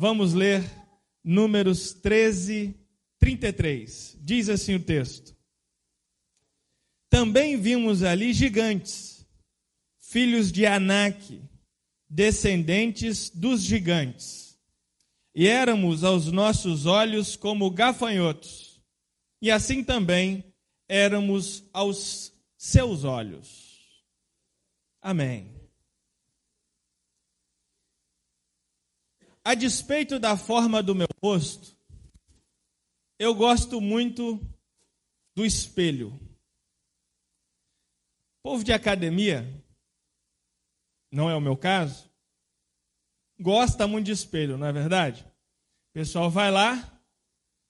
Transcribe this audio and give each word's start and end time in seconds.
Vamos 0.00 0.32
ler 0.32 0.62
Números 1.24 1.92
13, 1.92 2.72
33. 3.18 4.16
Diz 4.20 4.48
assim 4.48 4.76
o 4.76 4.80
texto: 4.80 5.36
Também 7.10 7.60
vimos 7.60 8.04
ali 8.04 8.32
gigantes, 8.32 9.26
filhos 9.98 10.52
de 10.52 10.64
Anak, 10.66 11.42
descendentes 12.08 13.28
dos 13.28 13.60
gigantes. 13.60 14.56
E 15.34 15.48
éramos 15.48 16.04
aos 16.04 16.30
nossos 16.30 16.86
olhos 16.86 17.34
como 17.34 17.68
gafanhotos, 17.68 18.80
e 19.42 19.50
assim 19.50 19.82
também 19.82 20.44
éramos 20.88 21.64
aos 21.72 22.32
seus 22.56 23.02
olhos. 23.02 23.80
Amém. 25.02 25.57
A 29.48 29.54
despeito 29.54 30.18
da 30.18 30.36
forma 30.36 30.82
do 30.82 30.94
meu 30.94 31.08
rosto, 31.22 31.74
eu 33.18 33.34
gosto 33.34 33.80
muito 33.80 34.38
do 35.34 35.42
espelho. 35.42 36.20
povo 38.42 38.62
de 38.62 38.74
academia, 38.74 39.48
não 41.10 41.30
é 41.30 41.34
o 41.34 41.40
meu 41.40 41.56
caso, 41.56 42.10
gosta 43.40 43.86
muito 43.86 44.04
de 44.04 44.12
espelho, 44.12 44.58
não 44.58 44.66
é 44.66 44.72
verdade? 44.72 45.24
O 45.24 45.94
pessoal 45.94 46.30
vai 46.30 46.50
lá, 46.50 47.00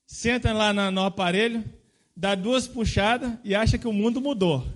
senta 0.05 0.53
lá 0.53 0.73
no 0.91 1.05
aparelho, 1.05 1.65
dá 2.17 2.35
duas 2.35 2.67
puxadas 2.67 3.39
e 3.45 3.55
acha 3.55 3.79
que 3.79 3.87
o 3.87 3.93
mundo 3.93 4.21
mudou. 4.21 4.67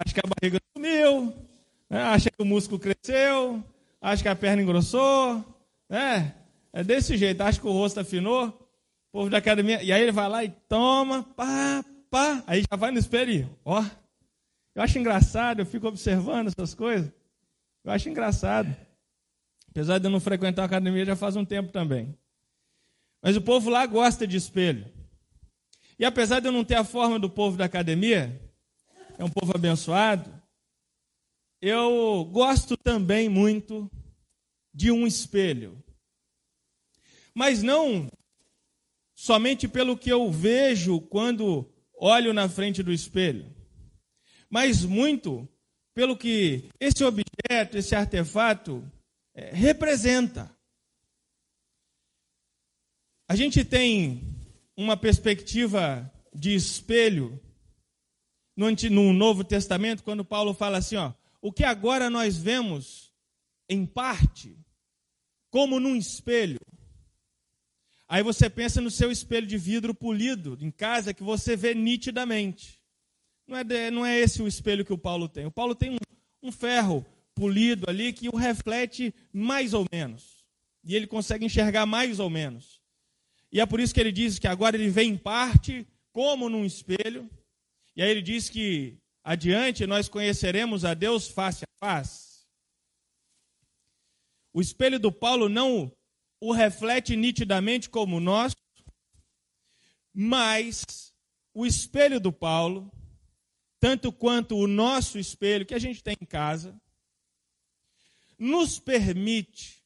Acha 0.00 0.14
que 0.14 0.20
a 0.20 0.30
barriga 0.34 0.58
sumiu, 0.74 1.34
né? 1.90 2.04
acha 2.04 2.30
que 2.30 2.40
o 2.42 2.46
músculo 2.46 2.80
cresceu, 2.80 3.62
acha 4.00 4.22
que 4.22 4.28
a 4.30 4.34
perna 4.34 4.62
engrossou, 4.62 5.55
é, 5.90 6.32
é 6.72 6.84
desse 6.84 7.16
jeito. 7.16 7.40
Acho 7.40 7.60
que 7.60 7.66
o 7.66 7.72
rosto 7.72 8.00
afinou. 8.00 8.48
O 9.12 9.18
povo 9.18 9.30
da 9.30 9.38
academia. 9.38 9.82
E 9.82 9.92
aí 9.92 10.02
ele 10.02 10.12
vai 10.12 10.28
lá 10.28 10.44
e 10.44 10.50
toma, 10.68 11.22
pá, 11.22 11.84
pá. 12.10 12.42
Aí 12.46 12.62
já 12.70 12.76
vai 12.76 12.90
no 12.90 12.98
espelho 12.98 13.32
e, 13.32 13.48
ó. 13.64 13.84
Eu 14.74 14.82
acho 14.82 14.98
engraçado, 14.98 15.60
eu 15.60 15.66
fico 15.66 15.86
observando 15.86 16.48
essas 16.48 16.74
coisas. 16.74 17.10
Eu 17.82 17.92
acho 17.92 18.08
engraçado. 18.10 18.76
Apesar 19.70 19.98
de 19.98 20.06
eu 20.06 20.10
não 20.10 20.20
frequentar 20.20 20.62
a 20.62 20.66
academia 20.66 21.04
já 21.04 21.16
faz 21.16 21.34
um 21.36 21.44
tempo 21.44 21.72
também. 21.72 22.14
Mas 23.22 23.36
o 23.36 23.40
povo 23.40 23.70
lá 23.70 23.86
gosta 23.86 24.26
de 24.26 24.36
espelho. 24.36 24.86
E 25.98 26.04
apesar 26.04 26.40
de 26.40 26.48
eu 26.48 26.52
não 26.52 26.64
ter 26.64 26.74
a 26.74 26.84
forma 26.84 27.18
do 27.18 27.30
povo 27.30 27.56
da 27.56 27.64
academia, 27.64 28.38
é 29.18 29.24
um 29.24 29.30
povo 29.30 29.52
abençoado, 29.54 30.30
eu 31.60 32.24
gosto 32.30 32.76
também 32.76 33.28
muito 33.28 33.90
de 34.74 34.90
um 34.90 35.06
espelho. 35.06 35.82
Mas 37.36 37.62
não 37.62 38.10
somente 39.14 39.68
pelo 39.68 39.94
que 39.94 40.10
eu 40.10 40.32
vejo 40.32 41.02
quando 41.02 41.70
olho 41.92 42.32
na 42.32 42.48
frente 42.48 42.82
do 42.82 42.90
espelho, 42.90 43.54
mas 44.48 44.86
muito 44.86 45.46
pelo 45.92 46.16
que 46.16 46.70
esse 46.80 47.04
objeto, 47.04 47.76
esse 47.76 47.94
artefato 47.94 48.82
é, 49.34 49.50
representa. 49.54 50.50
A 53.28 53.36
gente 53.36 53.62
tem 53.66 54.22
uma 54.74 54.96
perspectiva 54.96 56.10
de 56.34 56.54
espelho 56.54 57.38
no, 58.56 58.70
no 58.70 59.12
Novo 59.12 59.44
Testamento, 59.44 60.02
quando 60.02 60.24
Paulo 60.24 60.54
fala 60.54 60.78
assim: 60.78 60.96
ó, 60.96 61.12
o 61.42 61.52
que 61.52 61.64
agora 61.64 62.08
nós 62.08 62.38
vemos 62.38 63.12
em 63.68 63.84
parte, 63.84 64.58
como 65.50 65.78
num 65.78 65.94
espelho. 65.94 66.55
Aí 68.08 68.22
você 68.22 68.48
pensa 68.48 68.80
no 68.80 68.90
seu 68.90 69.10
espelho 69.10 69.46
de 69.46 69.58
vidro 69.58 69.92
polido 69.94 70.56
em 70.60 70.70
casa 70.70 71.12
que 71.12 71.22
você 71.22 71.56
vê 71.56 71.74
nitidamente. 71.74 72.80
Não 73.46 73.56
é, 73.56 73.90
não 73.90 74.06
é 74.06 74.18
esse 74.18 74.42
o 74.42 74.48
espelho 74.48 74.84
que 74.84 74.92
o 74.92 74.98
Paulo 74.98 75.28
tem. 75.28 75.46
O 75.46 75.50
Paulo 75.50 75.74
tem 75.74 75.90
um, 75.90 76.48
um 76.48 76.52
ferro 76.52 77.04
polido 77.34 77.88
ali 77.88 78.12
que 78.12 78.28
o 78.28 78.36
reflete 78.36 79.14
mais 79.32 79.74
ou 79.74 79.86
menos. 79.92 80.44
E 80.84 80.94
ele 80.94 81.06
consegue 81.06 81.44
enxergar 81.44 81.84
mais 81.84 82.20
ou 82.20 82.30
menos. 82.30 82.80
E 83.50 83.60
é 83.60 83.66
por 83.66 83.80
isso 83.80 83.94
que 83.94 84.00
ele 84.00 84.12
diz 84.12 84.38
que 84.38 84.46
agora 84.46 84.76
ele 84.76 84.88
vê 84.88 85.02
em 85.02 85.16
parte, 85.16 85.86
como 86.12 86.48
num 86.48 86.64
espelho. 86.64 87.28
E 87.94 88.02
aí 88.02 88.10
ele 88.10 88.22
diz 88.22 88.48
que 88.48 88.98
adiante 89.24 89.86
nós 89.86 90.08
conheceremos 90.08 90.84
a 90.84 90.94
Deus 90.94 91.28
face 91.28 91.64
a 91.64 91.78
face. 91.78 92.46
O 94.52 94.60
espelho 94.60 94.98
do 94.98 95.12
Paulo 95.12 95.48
não 95.48 95.92
o 96.40 96.52
reflete 96.52 97.16
nitidamente 97.16 97.88
como 97.88 98.16
o 98.16 98.20
nosso, 98.20 98.56
mas 100.12 101.12
o 101.52 101.66
espelho 101.66 102.20
do 102.20 102.32
Paulo, 102.32 102.92
tanto 103.80 104.12
quanto 104.12 104.56
o 104.56 104.66
nosso 104.66 105.18
espelho 105.18 105.66
que 105.66 105.74
a 105.74 105.78
gente 105.78 106.02
tem 106.02 106.16
em 106.20 106.26
casa, 106.26 106.78
nos 108.38 108.78
permite 108.78 109.82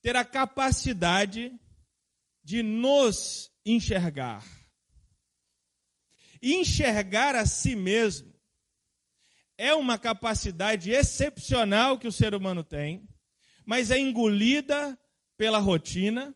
ter 0.00 0.14
a 0.16 0.24
capacidade 0.24 1.52
de 2.42 2.62
nos 2.62 3.50
enxergar. 3.64 4.44
enxergar 6.40 7.34
a 7.34 7.44
si 7.44 7.74
mesmo 7.74 8.32
é 9.56 9.74
uma 9.74 9.98
capacidade 9.98 10.92
excepcional 10.92 11.98
que 11.98 12.06
o 12.06 12.12
ser 12.12 12.32
humano 12.32 12.62
tem 12.62 13.06
mas 13.68 13.90
é 13.90 13.98
engolida 13.98 14.98
pela 15.38 15.58
rotina. 15.58 16.34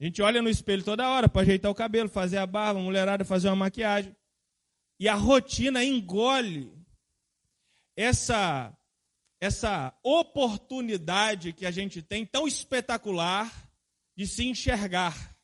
A 0.00 0.04
gente 0.04 0.22
olha 0.22 0.40
no 0.40 0.48
espelho 0.48 0.84
toda 0.84 1.10
hora 1.10 1.28
para 1.28 1.42
ajeitar 1.42 1.70
o 1.70 1.74
cabelo, 1.74 2.08
fazer 2.08 2.38
a 2.38 2.46
barba, 2.46 2.80
a 2.80 2.82
mulherada 2.82 3.24
fazer 3.24 3.48
uma 3.48 3.56
maquiagem. 3.56 4.16
E 4.98 5.08
a 5.08 5.14
rotina 5.14 5.84
engole 5.84 6.72
essa 7.94 8.72
essa 9.38 9.94
oportunidade 10.02 11.52
que 11.52 11.66
a 11.66 11.70
gente 11.70 12.00
tem 12.00 12.24
tão 12.24 12.48
espetacular 12.48 13.52
de 14.16 14.26
se 14.26 14.46
enxergar. 14.46 15.36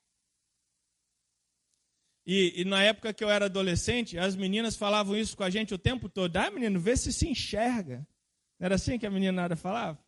E, 2.25 2.63
e, 2.63 2.65
na 2.65 2.83
época 2.83 3.13
que 3.13 3.23
eu 3.23 3.29
era 3.29 3.47
adolescente, 3.47 4.19
as 4.19 4.35
meninas 4.35 4.77
falavam 4.77 5.15
isso 5.15 5.37
com 5.37 5.43
a 5.43 5.51
gente 5.51 5.75
o 5.75 5.79
tempo 5.79 6.09
todo. 6.09 6.35
Ah, 6.39 6.51
menino, 6.51 6.81
vê 6.81 6.97
se 6.97 7.13
se 7.13 7.29
enxerga. 7.29 8.07
Não 8.59 8.65
era 8.65 8.77
assim 8.77 8.99
que 8.99 9.07
a 9.07 9.11
meninada 9.11 9.57
falava? 9.57 10.02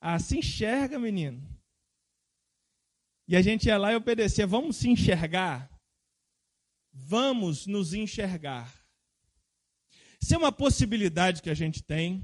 Ah, 0.00 0.18
se 0.18 0.38
enxerga, 0.38 0.98
menino. 0.98 1.42
E 3.28 3.36
a 3.36 3.42
gente 3.42 3.66
ia 3.66 3.76
lá 3.76 3.92
e 3.92 3.96
obedecia. 3.96 4.46
Vamos 4.46 4.76
se 4.76 4.88
enxergar? 4.88 5.70
Vamos 6.92 7.66
nos 7.66 7.92
enxergar. 7.92 8.72
Isso 10.20 10.34
é 10.34 10.38
uma 10.38 10.52
possibilidade 10.52 11.42
que 11.42 11.50
a 11.50 11.54
gente 11.54 11.82
tem, 11.82 12.22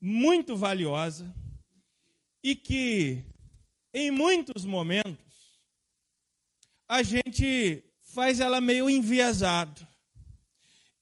muito 0.00 0.56
valiosa, 0.56 1.32
e 2.42 2.56
que, 2.56 3.24
em 3.92 4.10
muitos 4.10 4.64
momentos, 4.64 5.60
a 6.88 7.02
gente 7.02 7.84
faz 8.02 8.40
ela 8.40 8.60
meio 8.60 8.88
enviesado. 8.90 9.86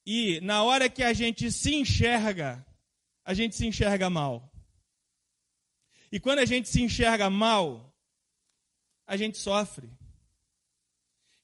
E 0.05 0.41
na 0.41 0.63
hora 0.63 0.89
que 0.89 1.03
a 1.03 1.13
gente 1.13 1.51
se 1.51 1.75
enxerga, 1.75 2.65
a 3.25 3.35
gente 3.35 3.55
se 3.55 3.67
enxerga 3.67 4.11
mal. 4.11 4.48
E 6.11 6.19
quando 6.19 6.39
a 6.39 6.45
gente 6.45 6.69
se 6.69 6.81
enxerga 6.81 7.29
mal, 7.29 7.95
a 9.07 9.17
gente 9.17 9.39
sofre. 9.39 9.91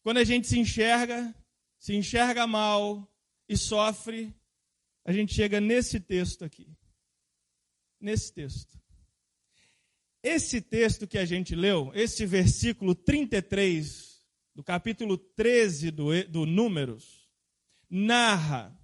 Quando 0.02 0.18
a 0.18 0.24
gente 0.24 0.46
se 0.46 0.58
enxerga, 0.58 1.34
se 1.78 1.94
enxerga 1.94 2.46
mal 2.46 3.10
e 3.48 3.56
sofre, 3.56 4.34
a 5.04 5.12
gente 5.12 5.34
chega 5.34 5.60
nesse 5.60 6.00
texto 6.00 6.44
aqui. 6.44 6.70
Nesse 8.00 8.32
texto. 8.32 8.78
Esse 10.22 10.60
texto 10.60 11.06
que 11.06 11.18
a 11.18 11.24
gente 11.24 11.54
leu, 11.54 11.90
esse 11.94 12.24
versículo 12.24 12.94
33 12.94 14.24
do 14.54 14.62
capítulo 14.62 15.18
13 15.18 15.90
do, 15.90 16.24
do 16.28 16.46
Números, 16.46 17.28
narra 17.90 18.78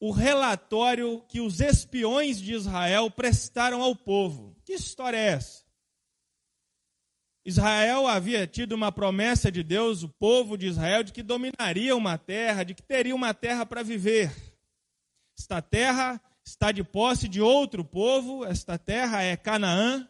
o 0.00 0.10
relatório 0.10 1.22
que 1.28 1.40
os 1.40 1.60
espiões 1.60 2.40
de 2.40 2.54
Israel 2.54 3.10
prestaram 3.10 3.82
ao 3.82 3.94
povo. 3.94 4.56
Que 4.64 4.72
história 4.72 5.18
é 5.18 5.26
essa? 5.32 5.62
Israel 7.44 8.06
havia 8.06 8.46
tido 8.46 8.72
uma 8.72 8.90
promessa 8.90 9.52
de 9.52 9.62
Deus, 9.62 10.02
o 10.02 10.08
povo 10.08 10.56
de 10.56 10.66
Israel, 10.66 11.02
de 11.02 11.12
que 11.12 11.22
dominaria 11.22 11.94
uma 11.94 12.16
terra, 12.16 12.64
de 12.64 12.74
que 12.74 12.82
teria 12.82 13.14
uma 13.14 13.34
terra 13.34 13.66
para 13.66 13.82
viver. 13.82 14.32
Esta 15.38 15.60
terra 15.60 16.20
está 16.44 16.72
de 16.72 16.82
posse 16.82 17.28
de 17.28 17.40
outro 17.40 17.84
povo, 17.84 18.44
esta 18.44 18.78
terra 18.78 19.22
é 19.22 19.36
Canaã. 19.36 20.08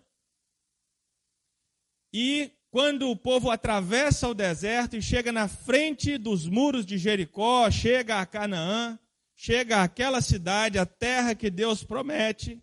E 2.13 2.53
quando 2.71 3.11
o 3.11 3.17
povo 3.17 3.51
atravessa 3.51 4.29
o 4.29 4.35
deserto 4.35 4.97
e 4.97 5.03
chega 5.03 5.33
na 5.33 5.49
frente 5.49 6.17
dos 6.19 6.49
muros 6.49 6.87
de 6.87 6.99
Jericó, 6.99 7.71
chega 7.71 8.21
a 8.21 8.27
Canaã, 8.27 8.99
chega 9.43 9.83
àquela 9.83 10.21
cidade, 10.21 10.79
a 10.79 10.85
terra 10.85 11.35
que 11.35 11.49
Deus 11.49 11.83
promete, 11.83 12.63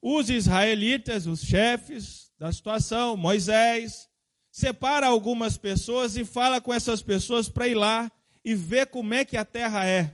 os 0.00 0.30
israelitas, 0.30 1.26
os 1.26 1.42
chefes 1.42 2.32
da 2.38 2.50
situação, 2.50 3.14
Moisés, 3.14 4.08
separa 4.50 5.06
algumas 5.06 5.58
pessoas 5.58 6.16
e 6.16 6.24
fala 6.24 6.62
com 6.62 6.72
essas 6.72 7.02
pessoas 7.02 7.50
para 7.50 7.68
ir 7.68 7.74
lá 7.74 8.10
e 8.42 8.54
ver 8.54 8.86
como 8.86 9.12
é 9.12 9.22
que 9.22 9.36
a 9.36 9.44
terra 9.44 9.84
é, 9.84 10.10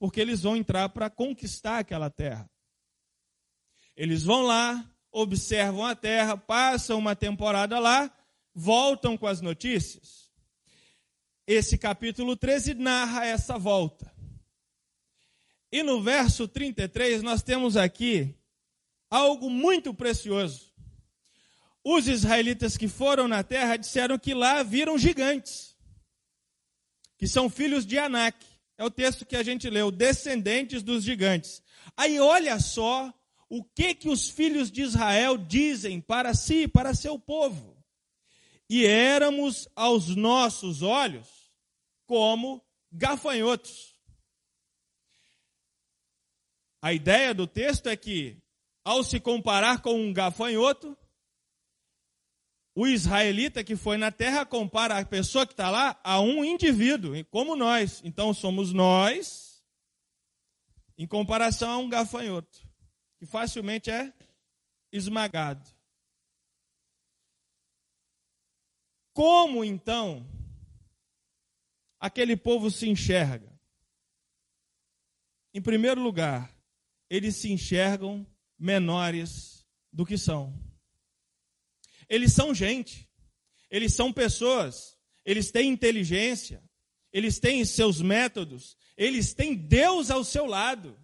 porque 0.00 0.20
eles 0.20 0.42
vão 0.42 0.56
entrar 0.56 0.88
para 0.88 1.08
conquistar 1.08 1.78
aquela 1.78 2.10
terra. 2.10 2.50
Eles 3.96 4.24
vão 4.24 4.42
lá, 4.42 4.84
observam 5.12 5.86
a 5.86 5.94
terra, 5.94 6.36
passam 6.36 6.98
uma 6.98 7.14
temporada 7.14 7.78
lá, 7.78 8.12
voltam 8.52 9.16
com 9.16 9.28
as 9.28 9.40
notícias. 9.40 10.28
Esse 11.46 11.78
capítulo 11.78 12.36
13 12.36 12.74
narra 12.74 13.24
essa 13.24 13.56
volta. 13.56 14.10
E 15.72 15.82
no 15.82 16.02
verso 16.02 16.48
33 16.48 17.22
nós 17.22 17.42
temos 17.42 17.76
aqui 17.76 18.34
algo 19.08 19.48
muito 19.48 19.94
precioso. 19.94 20.70
Os 21.82 22.08
israelitas 22.08 22.76
que 22.76 22.88
foram 22.88 23.26
na 23.26 23.42
terra 23.42 23.76
disseram 23.76 24.18
que 24.18 24.34
lá 24.34 24.62
viram 24.62 24.98
gigantes, 24.98 25.76
que 27.16 27.26
são 27.26 27.48
filhos 27.48 27.86
de 27.86 27.98
Anak. 27.98 28.44
É 28.76 28.84
o 28.84 28.90
texto 28.90 29.26
que 29.26 29.36
a 29.36 29.42
gente 29.42 29.68
leu, 29.68 29.90
descendentes 29.90 30.82
dos 30.82 31.04
gigantes. 31.04 31.62
Aí 31.96 32.18
olha 32.18 32.58
só 32.58 33.12
o 33.48 33.64
que 33.64 33.94
que 33.94 34.08
os 34.08 34.28
filhos 34.28 34.70
de 34.70 34.82
Israel 34.82 35.36
dizem 35.36 36.00
para 36.00 36.34
si, 36.34 36.68
para 36.68 36.94
seu 36.94 37.18
povo. 37.18 37.76
E 38.68 38.86
éramos 38.86 39.68
aos 39.74 40.14
nossos 40.14 40.82
olhos 40.82 41.26
como 42.06 42.64
gafanhotos. 42.92 43.89
A 46.82 46.92
ideia 46.92 47.34
do 47.34 47.46
texto 47.46 47.88
é 47.88 47.96
que 47.96 48.38
ao 48.84 49.04
se 49.04 49.20
comparar 49.20 49.82
com 49.82 49.94
um 49.94 50.12
gafanhoto, 50.12 50.96
o 52.74 52.86
israelita 52.86 53.62
que 53.62 53.76
foi 53.76 53.96
na 53.96 54.10
terra 54.10 54.46
compara 54.46 54.98
a 54.98 55.04
pessoa 55.04 55.46
que 55.46 55.52
está 55.52 55.70
lá 55.70 56.00
a 56.02 56.20
um 56.20 56.44
indivíduo, 56.44 57.12
como 57.26 57.54
nós. 57.54 58.00
Então 58.04 58.32
somos 58.32 58.72
nós, 58.72 59.62
em 60.96 61.06
comparação 61.06 61.70
a 61.70 61.78
um 61.78 61.88
gafanhoto, 61.88 62.66
que 63.18 63.26
facilmente 63.26 63.90
é 63.90 64.12
esmagado. 64.92 65.68
Como 69.12 69.62
então 69.62 70.26
aquele 71.98 72.36
povo 72.36 72.70
se 72.70 72.88
enxerga? 72.88 73.50
Em 75.52 75.60
primeiro 75.60 76.00
lugar, 76.00 76.59
eles 77.10 77.36
se 77.36 77.52
enxergam 77.52 78.24
menores 78.56 79.66
do 79.92 80.06
que 80.06 80.16
são. 80.16 80.56
Eles 82.08 82.32
são 82.32 82.54
gente, 82.54 83.08
eles 83.68 83.92
são 83.92 84.12
pessoas, 84.12 84.96
eles 85.24 85.50
têm 85.50 85.68
inteligência, 85.70 86.62
eles 87.12 87.40
têm 87.40 87.64
seus 87.64 88.00
métodos, 88.00 88.76
eles 88.96 89.34
têm 89.34 89.54
Deus 89.54 90.10
ao 90.10 90.22
seu 90.22 90.46
lado. 90.46 90.96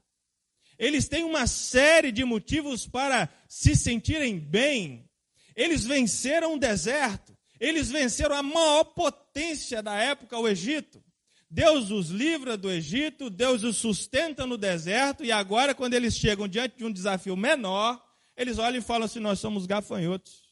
Eles 0.78 1.08
têm 1.08 1.24
uma 1.24 1.46
série 1.46 2.12
de 2.12 2.24
motivos 2.24 2.86
para 2.86 3.32
se 3.48 3.74
sentirem 3.74 4.38
bem. 4.38 5.08
Eles 5.54 5.84
venceram 5.84 6.54
o 6.54 6.58
deserto, 6.58 7.36
eles 7.58 7.90
venceram 7.90 8.36
a 8.36 8.42
maior 8.42 8.84
potência 8.84 9.82
da 9.82 9.94
época, 9.94 10.38
o 10.38 10.46
Egito. 10.46 11.02
Deus 11.48 11.90
os 11.90 12.08
livra 12.08 12.56
do 12.56 12.70
Egito, 12.70 13.30
Deus 13.30 13.62
os 13.62 13.76
sustenta 13.76 14.46
no 14.46 14.58
deserto, 14.58 15.24
e 15.24 15.30
agora, 15.30 15.74
quando 15.74 15.94
eles 15.94 16.16
chegam 16.16 16.48
diante 16.48 16.76
de 16.76 16.84
um 16.84 16.92
desafio 16.92 17.36
menor, 17.36 18.02
eles 18.36 18.58
olham 18.58 18.78
e 18.78 18.82
falam 18.82 19.04
assim: 19.04 19.20
Nós 19.20 19.38
somos 19.38 19.64
gafanhotos 19.64 20.46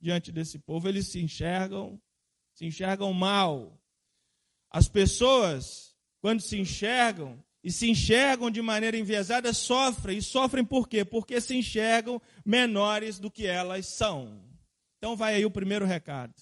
diante 0.00 0.32
desse 0.32 0.58
povo. 0.58 0.88
Eles 0.88 1.08
se 1.08 1.20
enxergam, 1.20 2.00
se 2.54 2.66
enxergam 2.66 3.12
mal. 3.12 3.80
As 4.68 4.88
pessoas, 4.88 5.94
quando 6.20 6.40
se 6.40 6.58
enxergam 6.58 7.42
e 7.62 7.70
se 7.70 7.88
enxergam 7.88 8.50
de 8.50 8.60
maneira 8.60 8.98
enviesada, 8.98 9.52
sofrem. 9.52 10.18
E 10.18 10.22
sofrem 10.22 10.64
por 10.64 10.88
quê? 10.88 11.04
Porque 11.04 11.40
se 11.40 11.56
enxergam 11.56 12.20
menores 12.44 13.20
do 13.20 13.30
que 13.30 13.46
elas 13.46 13.86
são. 13.94 14.42
Então, 14.98 15.16
vai 15.16 15.36
aí 15.36 15.46
o 15.46 15.50
primeiro 15.50 15.86
recado: 15.86 16.34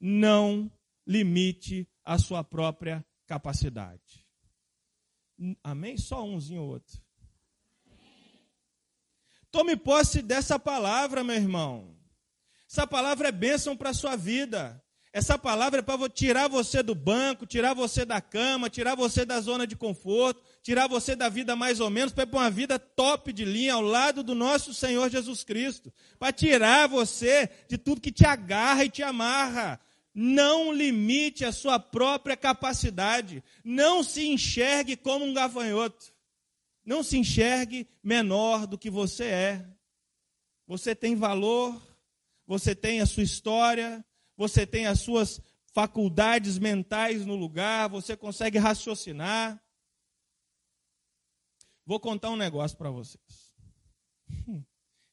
não 0.00 0.70
limite 1.06 1.88
a 2.04 2.16
sua 2.16 2.44
própria 2.44 3.04
capacidade. 3.34 4.24
Amém? 5.62 5.96
Só 5.96 6.24
umzinho 6.24 6.62
ou 6.62 6.68
outro. 6.68 7.02
Tome 9.50 9.76
posse 9.76 10.22
dessa 10.22 10.58
palavra, 10.58 11.24
meu 11.24 11.34
irmão. 11.34 11.96
Essa 12.70 12.86
palavra 12.86 13.28
é 13.28 13.32
bênção 13.32 13.76
para 13.76 13.90
a 13.90 13.94
sua 13.94 14.16
vida. 14.16 14.80
Essa 15.12 15.38
palavra 15.38 15.78
é 15.78 15.82
para 15.82 16.08
tirar 16.08 16.48
você 16.48 16.82
do 16.82 16.94
banco, 16.94 17.46
tirar 17.46 17.72
você 17.72 18.04
da 18.04 18.20
cama, 18.20 18.68
tirar 18.68 18.96
você 18.96 19.24
da 19.24 19.40
zona 19.40 19.64
de 19.64 19.76
conforto, 19.76 20.42
tirar 20.60 20.88
você 20.88 21.14
da 21.14 21.28
vida 21.28 21.54
mais 21.54 21.78
ou 21.78 21.88
menos, 21.88 22.12
para 22.12 22.28
uma 22.28 22.50
vida 22.50 22.80
top 22.80 23.32
de 23.32 23.44
linha 23.44 23.74
ao 23.74 23.80
lado 23.80 24.24
do 24.24 24.34
nosso 24.34 24.74
Senhor 24.74 25.08
Jesus 25.08 25.44
Cristo. 25.44 25.92
Para 26.18 26.32
tirar 26.32 26.88
você 26.88 27.48
de 27.68 27.78
tudo 27.78 28.00
que 28.00 28.10
te 28.10 28.26
agarra 28.26 28.84
e 28.84 28.90
te 28.90 29.04
amarra. 29.04 29.80
Não 30.14 30.72
limite 30.72 31.44
a 31.44 31.50
sua 31.50 31.80
própria 31.80 32.36
capacidade. 32.36 33.42
Não 33.64 34.04
se 34.04 34.26
enxergue 34.28 34.96
como 34.96 35.24
um 35.24 35.34
gafanhoto. 35.34 36.14
Não 36.84 37.02
se 37.02 37.18
enxergue 37.18 37.88
menor 38.02 38.66
do 38.66 38.78
que 38.78 38.88
você 38.88 39.24
é. 39.24 39.68
Você 40.66 40.94
tem 40.94 41.16
valor, 41.16 41.82
você 42.46 42.74
tem 42.74 43.00
a 43.00 43.06
sua 43.06 43.22
história, 43.22 44.04
você 44.36 44.66
tem 44.66 44.86
as 44.86 45.00
suas 45.00 45.40
faculdades 45.72 46.58
mentais 46.58 47.26
no 47.26 47.34
lugar, 47.34 47.88
você 47.88 48.16
consegue 48.16 48.58
raciocinar. 48.58 49.60
Vou 51.84 51.98
contar 51.98 52.30
um 52.30 52.36
negócio 52.36 52.76
para 52.78 52.90
vocês. 52.90 53.52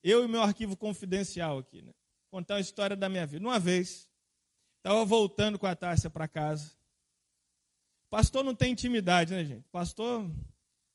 Eu 0.04 0.24
e 0.24 0.27
meu 0.27 0.42
arquivo 0.42 0.77
confidencial 0.77 1.57
aqui, 1.57 1.81
né? 1.81 1.92
Contar 2.30 2.56
a 2.56 2.59
história 2.59 2.95
da 2.95 3.09
minha 3.09 3.25
vida. 3.25 3.45
Uma 3.45 3.59
vez, 3.59 4.07
Estava 4.81 5.06
voltando 5.06 5.60
com 5.60 5.68
a 5.68 5.75
Tássia 5.75 6.10
para 6.10 6.28
casa. 6.28 6.75
Pastor 8.10 8.44
não 8.44 8.56
tem 8.56 8.72
intimidade, 8.72 9.31
né, 9.31 9.45
gente? 9.45 9.69
Pastor, 9.69 10.28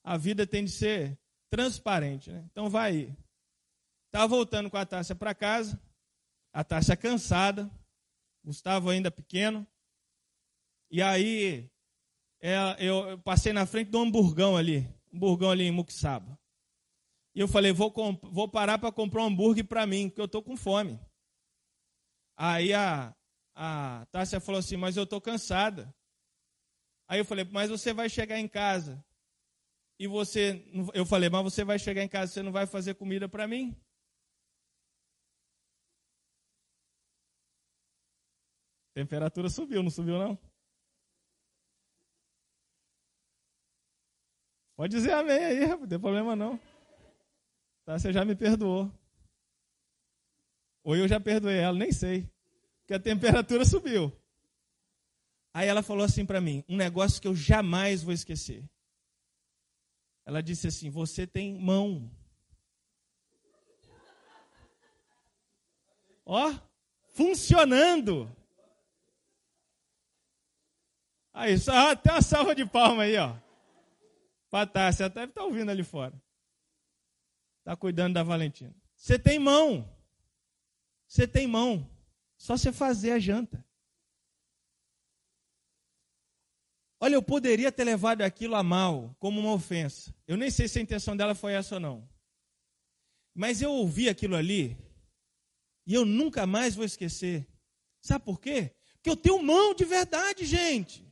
a 0.03 0.17
vida 0.17 0.45
tem 0.45 0.65
de 0.65 0.73
ser 0.73 1.17
transparente, 1.49 2.33
né? 2.33 2.45
Então 2.51 2.69
vai 2.69 2.91
aí. 2.91 3.17
Estava 4.07 4.27
voltando 4.27 4.69
com 4.69 4.77
a 4.77 4.85
Tássia 4.85 5.15
para 5.15 5.37
casa. 5.37 5.81
A 6.53 6.65
Tássia 6.65 6.97
cansada. 6.97 7.71
Gustavo 8.45 8.91
ainda 8.91 9.09
pequeno. 9.09 9.65
E 10.91 11.01
aí, 11.01 11.71
é, 12.41 12.57
eu 12.81 13.19
passei 13.21 13.53
na 13.53 13.67
frente 13.67 13.91
do 13.91 14.01
hamburgão 14.01 14.57
ali. 14.57 14.93
Hamburgão 15.15 15.53
ali 15.53 15.63
em 15.63 15.71
Muxaba. 15.71 16.37
E 17.37 17.41
eu 17.41 17.47
falei, 17.47 17.71
vou, 17.71 17.93
vou 18.33 18.49
parar 18.49 18.79
para 18.79 18.91
comprar 18.91 19.23
um 19.23 19.27
hambúrguer 19.27 19.65
para 19.65 19.87
mim, 19.87 20.09
porque 20.09 20.21
eu 20.21 20.27
estou 20.27 20.43
com 20.43 20.57
fome. 20.57 20.99
Aí 22.37 22.75
a, 22.75 23.15
a 23.57 24.07
Tássia 24.13 24.39
falou 24.39 24.59
assim: 24.59 24.77
Mas 24.77 24.97
eu 24.97 25.05
estou 25.05 25.21
cansada. 25.21 25.93
Aí 27.09 27.19
eu 27.19 27.25
falei: 27.25 27.45
Mas 27.51 27.71
você 27.71 27.93
vai 27.95 28.09
chegar 28.11 28.39
em 28.39 28.47
casa. 28.47 29.03
E 29.99 30.07
você. 30.07 30.63
Eu 30.93 31.07
falei: 31.07 31.31
Mas 31.31 31.43
você 31.43 31.65
vai 31.65 31.79
chegar 31.79 32.03
em 32.03 32.09
casa, 32.09 32.33
você 32.33 32.43
não 32.43 32.53
vai 32.53 32.67
fazer 32.67 32.95
comida 32.95 33.29
para 33.29 33.49
mim? 33.49 33.75
temperatura 38.95 39.51
subiu, 39.51 39.83
não 39.83 39.91
subiu 39.91 40.19
não? 40.19 40.39
Pode 44.75 44.97
dizer 44.97 45.13
amém 45.13 45.45
aí, 45.45 45.69
não 45.69 45.87
tem 45.87 46.01
problema 46.01 46.35
não. 46.35 46.59
Tá, 47.85 47.99
você 47.99 48.11
já 48.11 48.25
me 48.25 48.35
perdoou. 48.35 48.91
Ou 50.83 50.97
eu 50.97 51.07
já 51.07 51.21
perdoei 51.21 51.59
ela, 51.59 51.79
nem 51.79 51.93
sei 51.93 52.27
que 52.87 52.95
a 52.95 53.01
temperatura 53.01 53.65
subiu. 53.67 54.13
Aí 55.53 55.69
ela 55.69 55.83
falou 55.83 56.05
assim 56.05 56.25
para 56.25 56.41
mim, 56.41 56.63
um 56.69 56.77
negócio 56.77 57.21
que 57.21 57.27
eu 57.27 57.35
jamais 57.35 58.03
vou 58.03 58.13
esquecer. 58.13 58.63
Ela 60.25 60.43
disse 60.43 60.67
assim: 60.67 60.91
Você 60.91 61.27
tem 61.27 61.59
mão. 61.59 62.11
Ó, 66.25 66.53
funcionando. 67.11 68.31
Aí, 71.33 71.59
só 71.59 71.91
até 71.91 72.11
uma 72.13 72.23
salva 72.23 72.55
de 72.55 72.67
palma 72.67 73.05
aí, 73.05 73.17
ó. 73.17 73.37
Patácia, 74.51 75.07
até 75.07 75.25
está 75.25 75.45
ouvindo 75.45 75.71
ali 75.71 75.85
fora. 75.85 76.15
Está 77.59 77.77
cuidando 77.77 78.15
da 78.15 78.23
Valentina. 78.23 78.75
Você 78.97 79.19
tem 79.19 79.39
mão. 79.39 79.89
Você 81.07 81.29
tem 81.29 81.47
mão. 81.47 81.89
Só 82.37 82.57
você 82.57 82.73
fazer 82.73 83.13
a 83.13 83.19
janta. 83.19 83.65
Olha, 86.99 87.15
eu 87.15 87.23
poderia 87.23 87.71
ter 87.71 87.85
levado 87.85 88.23
aquilo 88.23 88.55
a 88.55 88.63
mal, 88.63 89.15
como 89.19 89.41
uma 89.41 89.53
ofensa. 89.53 90.15
Eu 90.27 90.37
nem 90.37 90.51
sei 90.51 90.67
se 90.67 90.79
a 90.79 90.83
intenção 90.83 91.17
dela 91.17 91.35
foi 91.35 91.53
essa 91.53 91.75
ou 91.75 91.81
não. 91.81 92.09
Mas 93.35 93.61
eu 93.61 93.71
ouvi 93.71 94.09
aquilo 94.09 94.35
ali 94.35 94.77
e 95.87 95.93
eu 95.93 96.05
nunca 96.05 96.47
mais 96.47 96.75
vou 96.75 96.85
esquecer. 96.85 97.47
Sabe 98.01 98.25
por 98.25 98.41
quê? 98.41 98.75
Porque 98.95 99.11
eu 99.11 99.17
tenho 99.17 99.43
mão 99.43 99.75
de 99.75 99.85
verdade, 99.85 100.47
gente. 100.47 101.07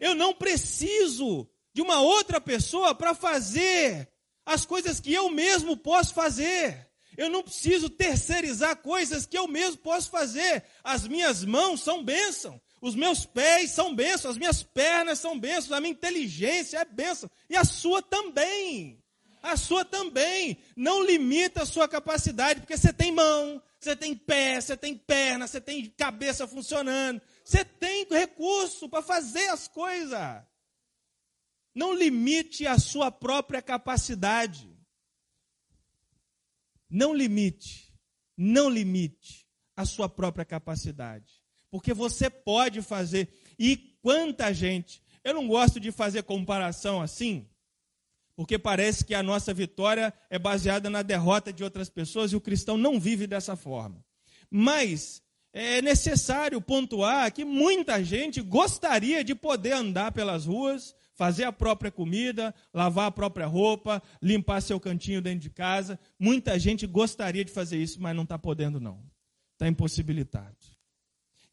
Eu 0.00 0.14
não 0.14 0.34
preciso 0.34 1.48
de 1.72 1.80
uma 1.80 2.00
outra 2.00 2.40
pessoa 2.40 2.94
para 2.94 3.14
fazer 3.14 4.12
as 4.44 4.66
coisas 4.66 4.98
que 4.98 5.12
eu 5.12 5.30
mesmo 5.30 5.76
posso 5.76 6.12
fazer. 6.14 6.87
Eu 7.18 7.28
não 7.28 7.42
preciso 7.42 7.90
terceirizar 7.90 8.76
coisas 8.76 9.26
que 9.26 9.36
eu 9.36 9.48
mesmo 9.48 9.78
posso 9.78 10.08
fazer. 10.08 10.62
As 10.84 11.08
minhas 11.08 11.44
mãos 11.44 11.80
são 11.80 12.04
bênção. 12.04 12.60
Os 12.80 12.94
meus 12.94 13.26
pés 13.26 13.72
são 13.72 13.92
bênçãos, 13.92 14.30
as 14.30 14.38
minhas 14.38 14.62
pernas 14.62 15.18
são 15.18 15.36
bênçãos, 15.36 15.72
a 15.72 15.80
minha 15.80 15.90
inteligência 15.90 16.78
é 16.78 16.84
bênção. 16.84 17.28
E 17.50 17.56
a 17.56 17.64
sua 17.64 18.00
também. 18.00 19.02
A 19.42 19.56
sua 19.56 19.84
também. 19.84 20.58
Não 20.76 21.02
limita 21.02 21.64
a 21.64 21.66
sua 21.66 21.88
capacidade, 21.88 22.60
porque 22.60 22.76
você 22.76 22.92
tem 22.92 23.10
mão, 23.10 23.60
você 23.80 23.96
tem 23.96 24.14
pé, 24.14 24.60
você 24.60 24.76
tem 24.76 24.96
perna, 24.96 25.48
você 25.48 25.60
tem 25.60 25.86
cabeça 25.96 26.46
funcionando. 26.46 27.20
Você 27.42 27.64
tem 27.64 28.06
recurso 28.08 28.88
para 28.88 29.02
fazer 29.02 29.48
as 29.48 29.66
coisas. 29.66 30.20
Não 31.74 31.92
limite 31.92 32.64
a 32.64 32.78
sua 32.78 33.10
própria 33.10 33.60
capacidade. 33.60 34.77
Não 36.90 37.14
limite, 37.14 37.92
não 38.36 38.68
limite 38.68 39.46
a 39.76 39.84
sua 39.84 40.08
própria 40.08 40.44
capacidade. 40.44 41.32
Porque 41.70 41.92
você 41.92 42.30
pode 42.30 42.82
fazer. 42.82 43.28
E 43.58 43.76
quanta 44.02 44.52
gente. 44.52 45.02
Eu 45.22 45.34
não 45.34 45.46
gosto 45.46 45.78
de 45.78 45.92
fazer 45.92 46.22
comparação 46.22 47.02
assim, 47.02 47.46
porque 48.34 48.58
parece 48.58 49.04
que 49.04 49.14
a 49.14 49.22
nossa 49.22 49.52
vitória 49.52 50.14
é 50.30 50.38
baseada 50.38 50.88
na 50.88 51.02
derrota 51.02 51.52
de 51.52 51.64
outras 51.64 51.90
pessoas 51.90 52.30
e 52.30 52.36
o 52.36 52.40
cristão 52.40 52.76
não 52.76 52.98
vive 52.98 53.26
dessa 53.26 53.56
forma. 53.56 54.02
Mas 54.48 55.20
é 55.52 55.82
necessário 55.82 56.60
pontuar 56.60 57.32
que 57.32 57.44
muita 57.44 58.02
gente 58.04 58.40
gostaria 58.40 59.24
de 59.24 59.34
poder 59.34 59.72
andar 59.72 60.12
pelas 60.12 60.46
ruas, 60.46 60.94
fazer 61.18 61.42
a 61.42 61.52
própria 61.52 61.90
comida, 61.90 62.54
lavar 62.72 63.08
a 63.08 63.10
própria 63.10 63.44
roupa, 63.44 64.00
limpar 64.22 64.62
seu 64.62 64.78
cantinho 64.78 65.20
dentro 65.20 65.40
de 65.40 65.50
casa. 65.50 65.98
Muita 66.16 66.56
gente 66.60 66.86
gostaria 66.86 67.44
de 67.44 67.50
fazer 67.50 67.76
isso, 67.76 68.00
mas 68.00 68.14
não 68.14 68.22
está 68.22 68.38
podendo, 68.38 68.78
não. 68.78 69.04
Está 69.54 69.66
impossibilitado. 69.66 70.56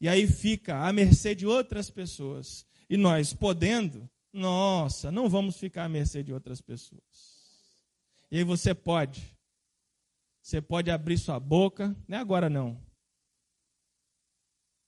E 0.00 0.08
aí 0.08 0.28
fica 0.28 0.86
à 0.86 0.92
mercê 0.92 1.34
de 1.34 1.48
outras 1.48 1.90
pessoas. 1.90 2.64
E 2.88 2.96
nós, 2.96 3.34
podendo, 3.34 4.08
nossa, 4.32 5.10
não 5.10 5.28
vamos 5.28 5.56
ficar 5.56 5.86
à 5.86 5.88
mercê 5.88 6.22
de 6.22 6.32
outras 6.32 6.60
pessoas. 6.60 7.02
E 8.30 8.38
aí 8.38 8.44
você 8.44 8.72
pode. 8.72 9.36
Você 10.40 10.62
pode 10.62 10.92
abrir 10.92 11.18
sua 11.18 11.40
boca, 11.40 11.88
não 12.06 12.18
é 12.18 12.20
agora 12.20 12.48
não. 12.48 12.80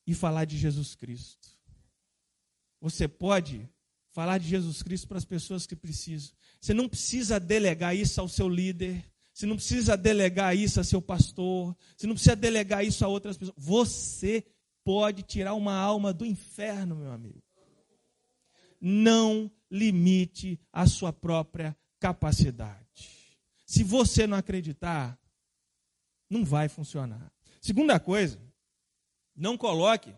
E 0.06 0.14
falar 0.14 0.44
de 0.44 0.56
Jesus 0.56 0.94
Cristo. 0.94 1.48
Você 2.80 3.08
pode 3.08 3.68
falar 4.18 4.38
de 4.38 4.48
Jesus 4.48 4.82
Cristo 4.82 5.06
para 5.06 5.18
as 5.18 5.24
pessoas 5.24 5.64
que 5.64 5.76
precisam. 5.76 6.34
Você 6.60 6.74
não 6.74 6.88
precisa 6.88 7.38
delegar 7.38 7.94
isso 7.94 8.20
ao 8.20 8.26
seu 8.26 8.48
líder. 8.48 9.04
Você 9.32 9.46
não 9.46 9.54
precisa 9.54 9.96
delegar 9.96 10.56
isso 10.56 10.80
a 10.80 10.82
seu 10.82 11.00
pastor. 11.00 11.76
Você 11.96 12.04
não 12.04 12.14
precisa 12.14 12.34
delegar 12.34 12.84
isso 12.84 13.04
a 13.04 13.08
outras 13.08 13.36
pessoas. 13.36 13.56
Você 13.56 14.44
pode 14.82 15.22
tirar 15.22 15.54
uma 15.54 15.72
alma 15.72 16.12
do 16.12 16.26
inferno, 16.26 16.96
meu 16.96 17.12
amigo. 17.12 17.40
Não 18.80 19.48
limite 19.70 20.58
a 20.72 20.84
sua 20.88 21.12
própria 21.12 21.76
capacidade. 22.00 22.88
Se 23.64 23.84
você 23.84 24.26
não 24.26 24.36
acreditar, 24.36 25.16
não 26.28 26.44
vai 26.44 26.68
funcionar. 26.68 27.32
Segunda 27.60 28.00
coisa, 28.00 28.36
não 29.36 29.56
coloque 29.56 30.12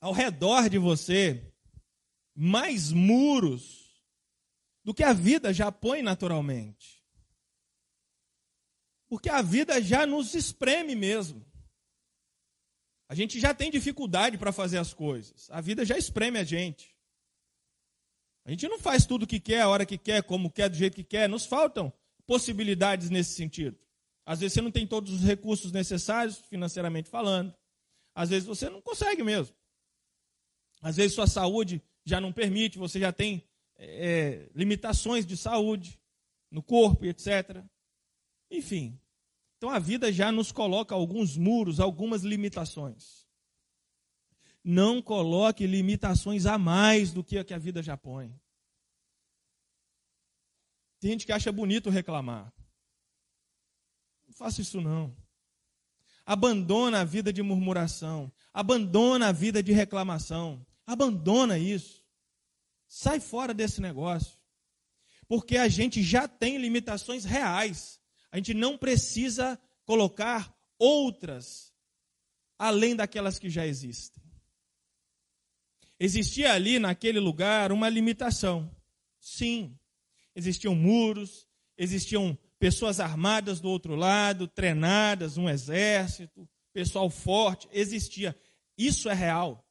ao 0.00 0.12
redor 0.12 0.68
de 0.68 0.78
você 0.78 1.52
mais 2.34 2.92
muros 2.92 3.88
do 4.84 4.94
que 4.94 5.02
a 5.02 5.12
vida 5.12 5.52
já 5.52 5.72
põe 5.72 6.02
naturalmente. 6.02 7.04
Porque 9.08 9.28
a 9.28 9.42
vida 9.42 9.82
já 9.82 10.06
nos 10.06 10.34
espreme 10.34 10.94
mesmo. 10.94 11.44
A 13.08 13.14
gente 13.14 13.40
já 13.40 13.54
tem 13.54 13.70
dificuldade 13.70 14.36
para 14.36 14.52
fazer 14.52 14.78
as 14.78 14.92
coisas. 14.92 15.50
A 15.50 15.60
vida 15.60 15.84
já 15.84 15.96
espreme 15.96 16.38
a 16.38 16.44
gente. 16.44 16.94
A 18.44 18.50
gente 18.50 18.68
não 18.68 18.78
faz 18.78 19.04
tudo 19.04 19.24
o 19.24 19.26
que 19.26 19.40
quer, 19.40 19.62
a 19.62 19.68
hora 19.68 19.84
que 19.84 19.98
quer, 19.98 20.22
como 20.22 20.50
quer, 20.50 20.68
do 20.68 20.76
jeito 20.76 20.94
que 20.94 21.04
quer. 21.04 21.28
Nos 21.28 21.46
faltam 21.46 21.92
possibilidades 22.26 23.10
nesse 23.10 23.34
sentido. 23.34 23.78
Às 24.24 24.40
vezes 24.40 24.52
você 24.54 24.60
não 24.60 24.70
tem 24.70 24.86
todos 24.86 25.12
os 25.12 25.22
recursos 25.22 25.72
necessários, 25.72 26.38
financeiramente 26.48 27.08
falando. 27.08 27.54
Às 28.14 28.28
vezes 28.28 28.46
você 28.46 28.68
não 28.68 28.82
consegue 28.82 29.22
mesmo. 29.22 29.57
Às 30.80 30.96
vezes 30.96 31.14
sua 31.14 31.26
saúde 31.26 31.82
já 32.04 32.20
não 32.20 32.32
permite, 32.32 32.78
você 32.78 33.00
já 33.00 33.12
tem 33.12 33.44
é, 33.76 34.48
limitações 34.54 35.26
de 35.26 35.36
saúde 35.36 36.00
no 36.50 36.62
corpo 36.62 37.04
etc. 37.04 37.64
Enfim, 38.50 38.98
então 39.56 39.70
a 39.70 39.78
vida 39.78 40.12
já 40.12 40.30
nos 40.32 40.52
coloca 40.52 40.94
alguns 40.94 41.36
muros, 41.36 41.80
algumas 41.80 42.22
limitações. 42.22 43.26
Não 44.62 45.02
coloque 45.02 45.66
limitações 45.66 46.46
a 46.46 46.58
mais 46.58 47.12
do 47.12 47.24
que 47.24 47.38
a 47.38 47.44
que 47.44 47.54
a 47.54 47.58
vida 47.58 47.82
já 47.82 47.96
põe. 47.96 48.34
Tem 51.00 51.12
gente 51.12 51.26
que 51.26 51.32
acha 51.32 51.52
bonito 51.52 51.90
reclamar. 51.90 52.52
Não 54.26 54.34
faça 54.34 54.60
isso 54.60 54.80
não. 54.80 55.16
Abandona 56.26 57.00
a 57.00 57.04
vida 57.04 57.32
de 57.32 57.42
murmuração. 57.42 58.32
Abandona 58.52 59.28
a 59.28 59.32
vida 59.32 59.62
de 59.62 59.72
reclamação. 59.72 60.66
Abandona 60.88 61.58
isso. 61.58 62.02
Sai 62.88 63.20
fora 63.20 63.54
desse 63.54 63.80
negócio. 63.80 64.36
Porque 65.28 65.56
a 65.56 65.68
gente 65.68 66.02
já 66.02 66.26
tem 66.26 66.56
limitações 66.56 67.24
reais 67.24 67.98
a 68.30 68.36
gente 68.36 68.54
não 68.54 68.76
precisa 68.76 69.58
colocar 69.84 70.54
outras 70.78 71.72
além 72.58 72.94
daquelas 72.94 73.38
que 73.38 73.48
já 73.48 73.66
existem. 73.66 74.22
Existia 75.98 76.52
ali 76.52 76.78
naquele 76.78 77.18
lugar 77.18 77.72
uma 77.72 77.88
limitação. 77.88 78.70
Sim, 79.18 79.76
existiam 80.34 80.74
muros, 80.74 81.48
existiam 81.76 82.38
pessoas 82.58 83.00
armadas 83.00 83.60
do 83.60 83.68
outro 83.68 83.94
lado, 83.96 84.46
treinadas, 84.46 85.36
um 85.36 85.48
exército, 85.48 86.48
pessoal 86.72 87.08
forte, 87.08 87.68
existia. 87.72 88.38
Isso 88.76 89.08
é 89.08 89.14
real. 89.14 89.64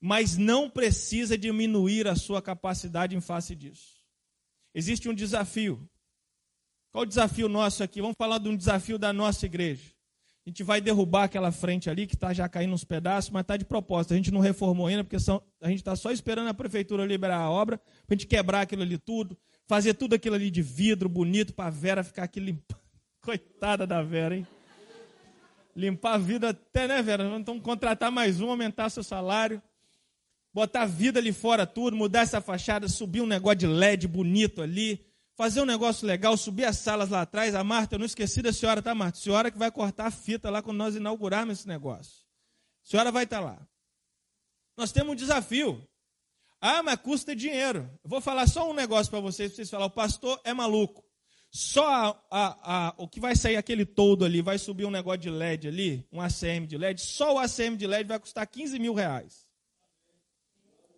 Mas 0.00 0.36
não 0.36 0.70
precisa 0.70 1.36
diminuir 1.36 2.08
a 2.08 2.16
sua 2.16 2.40
capacidade 2.40 3.14
em 3.14 3.20
face 3.20 3.54
disso. 3.54 4.00
Existe 4.74 5.08
um 5.08 5.14
desafio 5.14 5.88
qual 6.90 7.02
o 7.02 7.06
desafio 7.06 7.48
nosso 7.48 7.82
aqui? 7.84 8.00
Vamos 8.00 8.16
falar 8.18 8.38
de 8.38 8.48
um 8.48 8.56
desafio 8.56 8.98
da 8.98 9.12
nossa 9.12 9.46
igreja. 9.46 9.92
A 10.44 10.50
gente 10.50 10.64
vai 10.64 10.80
derrubar 10.80 11.24
aquela 11.24 11.52
frente 11.52 11.88
ali 11.88 12.06
que 12.06 12.14
está 12.14 12.32
já 12.32 12.48
caindo 12.48 12.72
uns 12.72 12.82
pedaços, 12.82 13.30
mas 13.30 13.42
está 13.42 13.56
de 13.56 13.64
propósito. 13.64 14.14
A 14.14 14.16
gente 14.16 14.32
não 14.32 14.40
reformou 14.40 14.88
ainda, 14.88 15.04
porque 15.04 15.20
são, 15.20 15.40
a 15.60 15.68
gente 15.68 15.78
está 15.78 15.94
só 15.94 16.10
esperando 16.10 16.48
a 16.48 16.54
prefeitura 16.54 17.06
liberar 17.06 17.38
a 17.38 17.50
obra, 17.50 17.78
para 17.78 17.86
a 18.08 18.14
gente 18.14 18.26
quebrar 18.26 18.62
aquilo 18.62 18.82
ali 18.82 18.98
tudo, 18.98 19.38
fazer 19.68 19.94
tudo 19.94 20.14
aquilo 20.14 20.34
ali 20.34 20.50
de 20.50 20.62
vidro 20.62 21.08
bonito 21.08 21.54
para 21.54 21.66
a 21.66 21.70
Vera 21.70 22.02
ficar 22.02 22.24
aqui 22.24 22.40
limpando. 22.40 22.80
Coitada 23.22 23.86
da 23.86 24.02
Vera, 24.02 24.36
hein? 24.36 24.46
Limpar 25.76 26.14
a 26.14 26.18
vida 26.18 26.48
até, 26.48 26.88
né, 26.88 27.00
Vera? 27.00 27.22
Então 27.38 27.60
contratar 27.60 28.10
mais 28.10 28.40
um, 28.40 28.50
aumentar 28.50 28.90
seu 28.90 29.04
salário, 29.04 29.62
botar 30.52 30.86
vida 30.86 31.18
ali 31.18 31.32
fora 31.32 31.66
tudo, 31.66 31.96
mudar 31.96 32.20
essa 32.20 32.40
fachada, 32.40 32.88
subir 32.88 33.20
um 33.20 33.26
negócio 33.26 33.58
de 33.58 33.66
LED 33.66 34.08
bonito 34.08 34.62
ali 34.62 35.10
fazer 35.40 35.62
um 35.62 35.64
negócio 35.64 36.06
legal, 36.06 36.36
subir 36.36 36.66
as 36.66 36.76
salas 36.76 37.08
lá 37.08 37.22
atrás. 37.22 37.54
A 37.54 37.64
Marta, 37.64 37.94
eu 37.94 37.98
não 37.98 38.04
esqueci 38.04 38.42
da 38.42 38.52
senhora, 38.52 38.82
tá, 38.82 38.94
Marta? 38.94 39.18
A 39.18 39.22
senhora 39.22 39.50
que 39.50 39.56
vai 39.56 39.70
cortar 39.70 40.08
a 40.08 40.10
fita 40.10 40.50
lá 40.50 40.60
quando 40.60 40.76
nós 40.76 40.94
inaugurarmos 40.94 41.60
esse 41.60 41.66
negócio. 41.66 42.26
A 42.84 42.90
senhora 42.90 43.10
vai 43.10 43.24
estar 43.24 43.40
lá. 43.40 43.66
Nós 44.76 44.92
temos 44.92 45.12
um 45.12 45.16
desafio. 45.16 45.82
Ah, 46.60 46.82
mas 46.82 47.00
custa 47.00 47.34
dinheiro. 47.34 47.90
Eu 48.04 48.10
vou 48.10 48.20
falar 48.20 48.46
só 48.46 48.70
um 48.70 48.74
negócio 48.74 49.10
para 49.10 49.20
vocês, 49.20 49.54
vocês 49.54 49.70
falar, 49.70 49.86
o 49.86 49.90
pastor 49.90 50.38
é 50.44 50.52
maluco. 50.52 51.02
Só 51.50 51.86
a, 51.88 52.20
a, 52.30 52.88
a, 52.88 52.94
o 52.98 53.08
que 53.08 53.18
vai 53.18 53.34
sair 53.34 53.56
aquele 53.56 53.86
todo 53.86 54.26
ali, 54.26 54.42
vai 54.42 54.58
subir 54.58 54.84
um 54.84 54.90
negócio 54.90 55.20
de 55.20 55.30
LED 55.30 55.68
ali, 55.68 56.06
um 56.12 56.20
ACM 56.20 56.66
de 56.66 56.76
LED, 56.76 57.00
só 57.00 57.36
o 57.36 57.38
ACM 57.38 57.78
de 57.78 57.86
LED 57.86 58.06
vai 58.06 58.20
custar 58.20 58.46
15 58.46 58.78
mil 58.78 58.92
reais. 58.92 59.48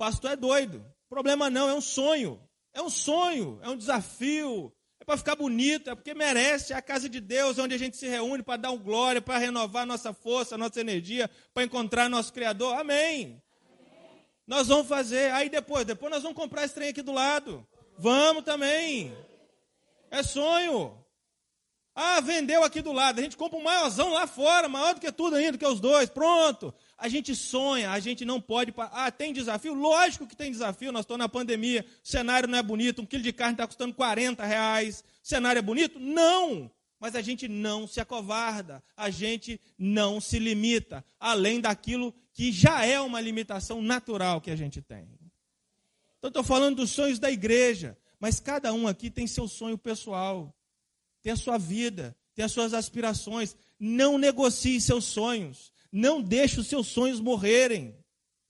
Pastor 0.03 0.33
é 0.33 0.37
doido. 0.37 0.85
Problema 1.09 1.49
não, 1.49 1.69
é 1.69 1.75
um 1.75 1.81
sonho. 1.81 2.43
É 2.75 2.83
um 2.83 2.91
sonho, 2.91 3.61
é 3.63 3.69
um 3.69 3.77
desafio, 3.77 4.73
é 4.99 5.05
para 5.05 5.17
ficar 5.17 5.37
bonito, 5.37 5.89
é 5.89 5.95
porque 5.95 6.13
merece. 6.13 6.73
É 6.73 6.77
a 6.77 6.83
casa 6.83 7.09
de 7.09 7.21
Deus, 7.21 7.57
onde 7.57 7.73
a 7.73 7.79
gente 7.79 7.97
se 7.97 8.09
reúne 8.09 8.43
para 8.43 8.57
dar 8.57 8.73
um 8.73 8.79
glória, 8.79 9.23
para 9.23 9.39
renovar 9.39 9.87
nossa 9.87 10.13
força, 10.13 10.59
nossa 10.59 10.81
energia, 10.81 11.31
para 11.55 11.63
encontrar 11.63 12.09
nosso 12.09 12.33
Criador. 12.33 12.81
Amém. 12.81 13.41
Amém. 13.65 14.25
Nós 14.45 14.67
vamos 14.67 14.89
fazer. 14.89 15.31
Aí 15.31 15.49
depois, 15.49 15.85
depois 15.85 16.11
nós 16.11 16.25
vamos 16.25 16.37
comprar 16.37 16.65
esse 16.65 16.75
trem 16.75 16.89
aqui 16.89 17.01
do 17.01 17.13
lado. 17.13 17.65
Vamos 17.97 18.43
também. 18.43 19.17
É 20.11 20.25
sonho. 20.25 20.99
Ah, 21.95 22.21
vendeu 22.21 22.65
aqui 22.65 22.83
do 22.83 22.91
lado. 22.91 23.21
A 23.21 23.23
gente 23.23 23.37
compra 23.37 23.57
um 23.57 23.63
maiorzão 23.63 24.13
lá 24.13 24.27
fora, 24.27 24.69
maior 24.69 24.95
do 24.95 25.01
que 25.01 25.13
tudo 25.13 25.37
ainda, 25.37 25.53
do 25.53 25.59
que 25.59 25.67
os 25.67 25.79
dois. 25.79 26.11
Pronto. 26.11 26.75
A 27.03 27.09
gente 27.09 27.35
sonha, 27.35 27.91
a 27.91 27.99
gente 27.99 28.25
não 28.25 28.41
pode. 28.41 28.73
Ah, 28.77 29.11
tem 29.11 29.33
desafio? 29.33 29.75
Lógico 29.75 30.27
que 30.27 30.37
tem 30.37 30.51
desafio. 30.51 30.93
Nós 30.93 31.03
estamos 31.03 31.19
na 31.19 31.29
pandemia, 31.29 31.85
o 32.03 32.09
cenário 32.09 32.49
não 32.49 32.59
é 32.59 32.63
bonito, 32.63 33.03
um 33.03 33.07
quilo 33.07 33.23
de 33.23 33.33
carne 33.33 33.55
está 33.55 33.67
custando 33.67 33.95
40 33.95 34.45
reais. 34.45 35.05
O 35.23 35.27
cenário 35.27 35.59
é 35.59 35.63
bonito? 35.63 35.99
Não. 35.99 36.71
Mas 37.01 37.17
a 37.17 37.21
gente 37.21 37.49
não 37.49 37.87
se 37.87 38.01
acovarda, 38.01 38.83
a 38.97 39.11
gente 39.11 39.61
não 39.77 40.21
se 40.21 40.39
limita, 40.39 41.05
além 41.19 41.61
daquilo 41.61 42.15
que 42.33 42.53
já 42.53 42.85
é 42.85 43.01
uma 43.01 43.21
limitação 43.21 43.83
natural 43.83 44.41
que 44.41 44.51
a 44.51 44.57
gente 44.57 44.81
tem. 44.81 45.09
Então, 46.19 46.29
estou 46.29 46.45
falando 46.45 46.77
dos 46.77 46.91
sonhos 46.91 47.19
da 47.19 47.31
igreja, 47.31 47.99
mas 48.21 48.39
cada 48.39 48.73
um 48.73 48.87
aqui 48.87 49.11
tem 49.11 49.27
seu 49.27 49.49
sonho 49.49 49.77
pessoal 49.77 50.55
tem 51.23 51.33
a 51.33 51.37
sua 51.37 51.57
vida, 51.57 52.17
tem 52.35 52.45
as 52.45 52.53
suas 52.53 52.75
aspirações. 52.75 53.57
Não 53.79 54.19
negocie 54.19 54.81
seus 54.81 55.05
sonhos. 55.05 55.72
Não 55.93 56.23
deixe 56.23 56.59
os 56.59 56.67
seus 56.67 56.89
sonhos 56.89 57.21
morrerem. 57.21 57.95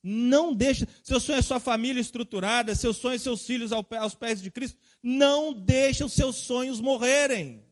Não 0.02 0.54
deixe. 0.54 0.86
Seu 1.02 1.18
sonho 1.18 1.38
é 1.38 1.42
sua 1.42 1.60
família 1.60 2.00
estruturada, 2.00 2.74
seu 2.74 2.94
sonho 2.94 3.16
é 3.16 3.18
seus 3.18 3.44
filhos 3.44 3.72
aos 3.72 4.14
pés 4.14 4.40
de 4.40 4.50
Cristo. 4.50 4.78
Não 5.02 5.52
deixe 5.52 6.04
os 6.04 6.12
seus 6.12 6.36
sonhos 6.36 6.80
morrerem. 6.80 7.64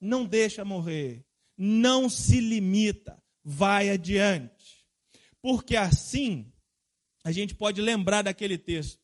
Não 0.00 0.24
deixa 0.24 0.64
morrer. 0.64 1.24
Não 1.56 2.08
se 2.08 2.40
limita. 2.40 3.22
Vai 3.42 3.88
adiante. 3.88 4.84
Porque 5.40 5.76
assim 5.76 6.52
a 7.24 7.32
gente 7.32 7.54
pode 7.54 7.80
lembrar 7.80 8.22
daquele 8.22 8.58
texto. 8.58 9.00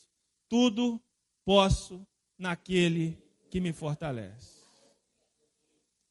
Tudo 0.48 1.02
posso 1.44 2.06
naquele 2.38 3.18
que 3.50 3.60
me 3.60 3.72
fortalece 3.72 4.56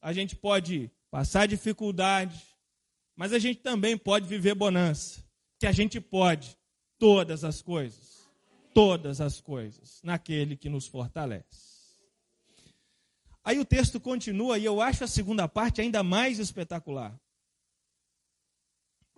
a 0.06 0.14
gente 0.14 0.36
pode 0.36 0.92
passar 1.10 1.48
dificuldade, 1.48 2.40
mas 3.16 3.34
a 3.34 3.40
gente 3.40 3.62
também 3.62 3.98
pode 3.98 4.28
viver 4.28 4.56
bonança. 4.56 5.24
Que 5.58 5.66
a 5.66 5.72
gente 5.72 6.02
pode 6.02 6.58
todas 7.00 7.44
as 7.44 7.62
coisas, 7.62 8.30
todas 8.74 9.22
as 9.22 9.40
coisas, 9.40 10.02
naquele 10.04 10.58
que 10.58 10.70
nos 10.70 10.86
fortalece. 10.86 11.76
Aí 13.44 13.60
o 13.60 13.66
texto 13.66 14.00
continua 14.00 14.58
e 14.58 14.66
eu 14.66 14.82
acho 14.82 15.04
a 15.04 15.08
segunda 15.08 15.48
parte 15.48 15.80
ainda 15.80 16.04
mais 16.04 16.40
espetacular. 16.40 17.18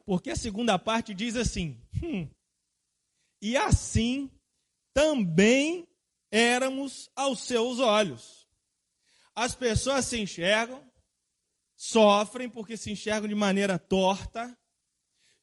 Porque 0.05 0.29
a 0.29 0.35
segunda 0.35 0.77
parte 0.77 1.13
diz 1.13 1.35
assim: 1.35 1.81
hum, 2.03 2.29
e 3.41 3.57
assim 3.57 4.29
também 4.93 5.87
éramos 6.31 7.09
aos 7.15 7.41
seus 7.41 7.79
olhos. 7.79 8.47
As 9.35 9.53
pessoas 9.53 10.05
se 10.05 10.19
enxergam, 10.19 10.83
sofrem 11.77 12.49
porque 12.49 12.75
se 12.75 12.91
enxergam 12.91 13.29
de 13.29 13.35
maneira 13.35 13.77
torta, 13.77 14.57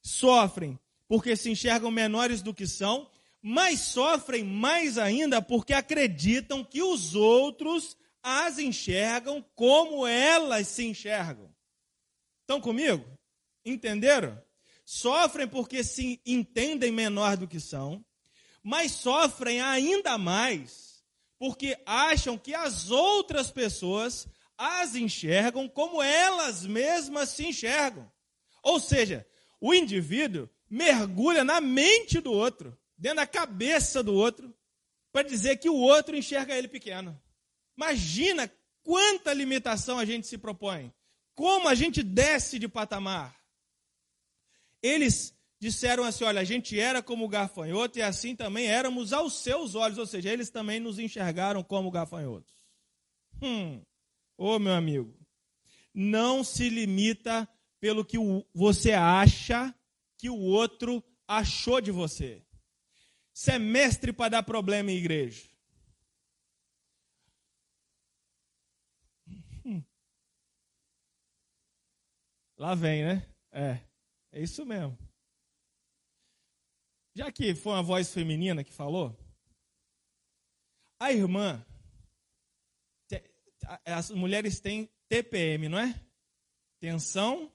sofrem 0.03 0.77
porque 1.07 1.35
se 1.35 1.49
enxergam 1.49 1.89
menores 1.89 2.41
do 2.41 2.53
que 2.53 2.67
são, 2.67 3.09
mas 3.41 3.79
sofrem 3.79 4.43
mais 4.43 4.97
ainda 4.97 5.41
porque 5.41 5.73
acreditam 5.73 6.63
que 6.63 6.83
os 6.83 7.15
outros 7.15 7.95
as 8.21 8.59
enxergam 8.59 9.43
como 9.55 10.05
elas 10.05 10.67
se 10.67 10.83
enxergam. 10.83 11.55
Estão 12.41 12.59
comigo? 12.59 13.05
Entenderam? 13.63 14.41
Sofrem 14.83 15.47
porque 15.47 15.83
se 15.83 16.19
entendem 16.25 16.91
menor 16.91 17.37
do 17.37 17.47
que 17.47 17.59
são, 17.59 18.03
mas 18.61 18.91
sofrem 18.91 19.61
ainda 19.61 20.17
mais 20.17 21.03
porque 21.37 21.77
acham 21.85 22.37
que 22.37 22.53
as 22.53 22.89
outras 22.89 23.51
pessoas 23.51 24.27
as 24.57 24.95
enxergam 24.95 25.67
como 25.67 26.01
elas 26.01 26.65
mesmas 26.65 27.29
se 27.29 27.45
enxergam. 27.45 28.11
Ou 28.63 28.79
seja, 28.79 29.27
o 29.59 29.73
indivíduo 29.73 30.49
mergulha 30.69 31.43
na 31.43 31.61
mente 31.61 32.19
do 32.19 32.31
outro, 32.31 32.77
dentro 32.97 33.17
da 33.17 33.27
cabeça 33.27 34.01
do 34.01 34.13
outro, 34.13 34.53
para 35.11 35.27
dizer 35.27 35.57
que 35.57 35.69
o 35.69 35.75
outro 35.75 36.15
enxerga 36.15 36.55
ele 36.55 36.67
pequeno. 36.67 37.19
Imagina 37.77 38.51
quanta 38.83 39.33
limitação 39.33 39.99
a 39.99 40.05
gente 40.05 40.27
se 40.27 40.37
propõe. 40.37 40.93
Como 41.33 41.67
a 41.67 41.75
gente 41.75 42.01
desce 42.01 42.57
de 42.57 42.67
patamar. 42.67 43.35
Eles 44.81 45.35
disseram 45.59 46.03
assim: 46.03 46.23
olha, 46.23 46.41
a 46.41 46.45
gente 46.45 46.79
era 46.79 47.01
como 47.01 47.27
gafanhoto 47.27 47.99
e 47.99 48.01
assim 48.01 48.35
também 48.35 48.67
éramos 48.67 49.11
aos 49.11 49.41
seus 49.41 49.75
olhos, 49.75 49.97
ou 49.97 50.05
seja, 50.05 50.31
eles 50.31 50.49
também 50.49 50.79
nos 50.79 50.99
enxergaram 50.99 51.63
como 51.63 51.91
gafanhotos. 51.91 52.53
Hum, 53.41 53.81
ô 54.37 54.59
meu 54.59 54.73
amigo, 54.73 55.17
não 55.93 56.43
se 56.43 56.69
limita 56.69 57.47
pelo 57.79 58.03
que 58.03 58.17
você 58.53 58.91
acha 58.91 59.73
que 60.17 60.29
o 60.29 60.37
outro 60.37 61.03
achou 61.27 61.79
de 61.79 61.91
você. 61.91 62.45
Você 63.33 63.53
é 63.53 63.59
mestre 63.59 64.13
para 64.13 64.29
dar 64.29 64.43
problema 64.43 64.91
em 64.91 64.97
igreja. 64.97 65.49
Hum. 69.65 69.83
Lá 72.57 72.75
vem, 72.75 73.03
né? 73.03 73.29
É, 73.51 73.79
é 74.31 74.41
isso 74.41 74.65
mesmo. 74.65 74.97
Já 77.13 77.31
que 77.31 77.55
foi 77.55 77.73
uma 77.73 77.83
voz 77.83 78.13
feminina 78.13 78.63
que 78.63 78.73
falou, 78.73 79.17
a 80.99 81.11
irmã, 81.11 81.65
as 83.85 84.09
mulheres 84.11 84.59
têm 84.59 84.89
TPM, 85.07 85.69
não 85.69 85.79
é? 85.79 85.99
Tensão 86.79 87.51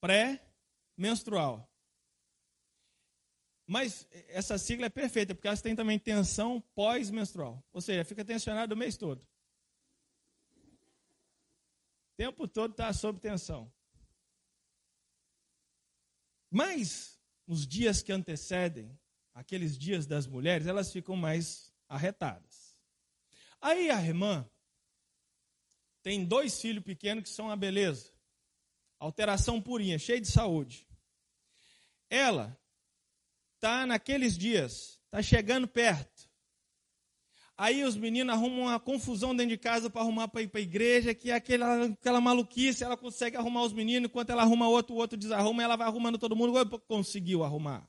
pré-menstrual. 0.00 1.70
Mas 3.66 4.06
essa 4.28 4.58
sigla 4.58 4.86
é 4.86 4.90
perfeita, 4.90 5.34
porque 5.34 5.48
elas 5.48 5.62
têm 5.62 5.74
também 5.74 5.98
tensão 5.98 6.60
pós-menstrual. 6.74 7.64
Ou 7.72 7.80
seja, 7.80 8.04
fica 8.04 8.24
tensionado 8.24 8.74
o 8.74 8.76
mês 8.76 8.96
todo. 8.96 9.26
O 12.12 12.16
tempo 12.16 12.46
todo 12.46 12.72
está 12.72 12.92
sob 12.92 13.18
tensão. 13.18 13.72
Mas 16.50 17.20
nos 17.46 17.66
dias 17.66 18.02
que 18.02 18.12
antecedem 18.12 18.96
aqueles 19.32 19.76
dias 19.76 20.06
das 20.06 20.26
mulheres, 20.26 20.66
elas 20.66 20.92
ficam 20.92 21.16
mais 21.16 21.72
arretadas. 21.88 22.78
Aí 23.60 23.90
a 23.90 24.00
irmã 24.00 24.48
tem 26.04 26.22
dois 26.22 26.60
filhos 26.60 26.84
pequenos 26.84 27.24
que 27.24 27.30
são 27.30 27.50
a 27.50 27.56
beleza, 27.56 28.12
alteração 29.00 29.58
purinha, 29.58 29.98
cheia 29.98 30.20
de 30.20 30.28
saúde. 30.28 30.86
Ela 32.10 32.56
está 33.54 33.86
naqueles 33.86 34.36
dias, 34.36 35.00
está 35.06 35.22
chegando 35.22 35.66
perto. 35.66 36.28
Aí 37.56 37.84
os 37.84 37.96
meninos 37.96 38.34
arrumam 38.34 38.66
uma 38.66 38.78
confusão 38.78 39.34
dentro 39.34 39.56
de 39.56 39.58
casa 39.58 39.88
para 39.88 40.02
arrumar 40.02 40.28
para 40.28 40.42
ir 40.42 40.48
para 40.48 40.60
a 40.60 40.62
igreja, 40.62 41.14
que 41.14 41.30
é 41.30 41.34
aquela, 41.34 41.86
aquela 41.86 42.20
maluquice, 42.20 42.84
ela 42.84 42.98
consegue 42.98 43.38
arrumar 43.38 43.62
os 43.62 43.72
meninos, 43.72 44.10
enquanto 44.10 44.28
ela 44.28 44.42
arruma 44.42 44.68
outro, 44.68 44.94
o 44.94 44.98
outro 44.98 45.16
desarruma, 45.16 45.62
ela 45.62 45.76
vai 45.76 45.86
arrumando 45.86 46.18
todo 46.18 46.36
mundo, 46.36 46.52
conseguiu 46.80 47.42
arrumar. 47.42 47.88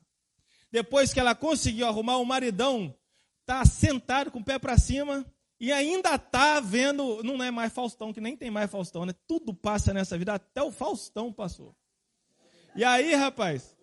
Depois 0.71 1.11
que 1.11 1.19
ela 1.19 1.35
conseguiu 1.35 1.85
arrumar, 1.85 2.17
o 2.17 2.25
maridão 2.25 2.95
está 3.41 3.65
sentado 3.65 4.31
com 4.31 4.39
o 4.39 4.45
pé 4.45 4.57
para 4.57 4.77
cima 4.77 5.25
e 5.59 5.71
ainda 5.71 6.15
está 6.15 6.59
vendo, 6.59 7.23
não 7.23 7.41
é 7.41 7.49
mais 7.49 7.71
Faustão, 7.71 8.11
que 8.11 8.19
nem 8.19 8.35
tem 8.35 8.51
mais 8.51 8.69
Faustão, 8.69 9.05
né? 9.05 9.13
Tudo 9.27 9.53
passa 9.53 9.93
nessa 9.93 10.17
vida, 10.17 10.33
até 10.33 10.61
o 10.61 10.71
Faustão 10.71 11.31
passou. 11.31 11.75
E 12.75 12.83
aí, 12.83 13.15
rapaz, 13.15 13.75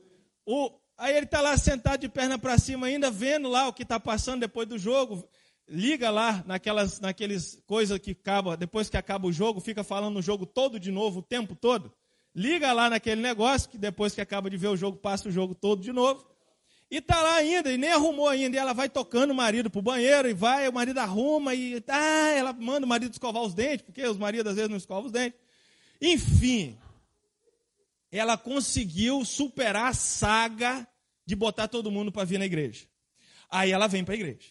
o, 0.44 0.70
aí 0.98 1.16
ele 1.16 1.24
está 1.24 1.40
lá 1.40 1.56
sentado 1.56 2.00
de 2.00 2.08
perna 2.08 2.38
para 2.38 2.58
cima 2.58 2.86
ainda, 2.86 3.10
vendo 3.10 3.48
lá 3.48 3.68
o 3.68 3.72
que 3.72 3.84
está 3.84 3.98
passando 3.98 4.40
depois 4.40 4.68
do 4.68 4.78
jogo, 4.78 5.26
liga 5.66 6.10
lá 6.10 6.44
naquelas 6.46 7.00
naqueles 7.00 7.62
coisas 7.66 7.98
que 7.98 8.10
acaba, 8.10 8.56
depois 8.56 8.90
que 8.90 8.96
acaba 8.98 9.26
o 9.26 9.32
jogo, 9.32 9.60
fica 9.60 9.82
falando 9.82 10.18
o 10.18 10.22
jogo 10.22 10.44
todo 10.44 10.78
de 10.78 10.90
novo, 10.90 11.20
o 11.20 11.22
tempo 11.22 11.54
todo. 11.54 11.92
Liga 12.34 12.72
lá 12.72 12.90
naquele 12.90 13.20
negócio, 13.20 13.68
que 13.68 13.78
depois 13.78 14.14
que 14.14 14.20
acaba 14.20 14.48
de 14.48 14.56
ver 14.56 14.68
o 14.68 14.76
jogo, 14.76 14.98
passa 14.98 15.28
o 15.28 15.32
jogo 15.32 15.54
todo 15.54 15.82
de 15.82 15.92
novo. 15.92 16.26
E 16.92 17.00
tá 17.00 17.22
lá 17.22 17.36
ainda, 17.36 17.72
e 17.72 17.78
nem 17.78 17.90
arrumou 17.90 18.28
ainda. 18.28 18.54
E 18.54 18.58
ela 18.58 18.74
vai 18.74 18.86
tocando 18.86 19.30
o 19.30 19.34
marido 19.34 19.70
pro 19.70 19.80
banheiro, 19.80 20.28
e 20.28 20.34
vai, 20.34 20.68
o 20.68 20.72
marido 20.74 20.98
arruma, 20.98 21.54
e 21.54 21.82
ah, 21.88 22.28
ela 22.36 22.52
manda 22.52 22.84
o 22.84 22.88
marido 22.88 23.12
escovar 23.12 23.42
os 23.42 23.54
dentes, 23.54 23.80
porque 23.80 24.06
os 24.06 24.18
maridos 24.18 24.50
às 24.50 24.56
vezes 24.56 24.68
não 24.68 24.76
escovam 24.76 25.06
os 25.06 25.12
dentes. 25.12 25.40
Enfim, 26.02 26.78
ela 28.10 28.36
conseguiu 28.36 29.24
superar 29.24 29.86
a 29.86 29.94
saga 29.94 30.86
de 31.24 31.34
botar 31.34 31.66
todo 31.66 31.90
mundo 31.90 32.12
para 32.12 32.26
vir 32.26 32.38
na 32.38 32.44
igreja. 32.44 32.86
Aí 33.48 33.72
ela 33.72 33.86
vem 33.86 34.04
para 34.04 34.12
a 34.12 34.18
igreja. 34.18 34.50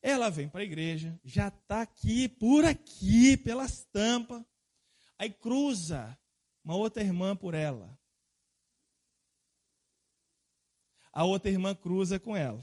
Ela 0.00 0.30
vem 0.30 0.48
para 0.48 0.60
a 0.60 0.64
igreja, 0.64 1.18
já 1.24 1.48
está 1.48 1.82
aqui, 1.82 2.28
por 2.28 2.64
aqui, 2.64 3.36
pelas 3.36 3.84
tampas. 3.86 4.44
Aí 5.18 5.28
cruza 5.28 6.16
uma 6.64 6.76
outra 6.76 7.02
irmã 7.02 7.34
por 7.34 7.52
ela. 7.52 7.98
A 11.14 11.22
outra 11.22 11.48
irmã 11.48 11.76
cruza 11.76 12.18
com 12.18 12.36
ela. 12.36 12.60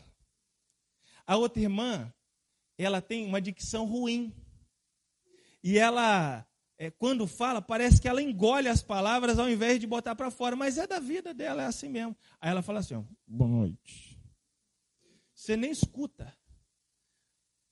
A 1.25 1.37
outra 1.37 1.61
irmã, 1.61 2.13
ela 2.77 3.01
tem 3.01 3.25
uma 3.25 3.41
dicção 3.41 3.85
ruim. 3.85 4.35
e 5.63 5.77
ela, 5.77 6.45
é, 6.77 6.91
quando 6.91 7.25
fala, 7.25 7.61
parece 7.61 8.01
que 8.01 8.09
ela 8.09 8.21
engole 8.21 8.67
as 8.67 8.83
palavras 8.83 9.39
ao 9.39 9.49
invés 9.49 9.79
de 9.79 9.87
botar 9.87 10.15
para 10.15 10.29
fora, 10.29 10.53
mas 10.53 10.77
é 10.77 10.85
da 10.85 10.99
vida 10.99 11.33
dela, 11.33 11.63
é 11.63 11.65
assim 11.65 11.87
mesmo. 11.87 12.13
Aí 12.41 12.51
ela 12.51 12.61
fala 12.61 12.79
assim: 12.79 12.95
ó, 12.95 13.03
boa 13.25 13.49
noite. 13.49 14.19
Você 15.33 15.55
nem 15.55 15.71
escuta. 15.71 16.37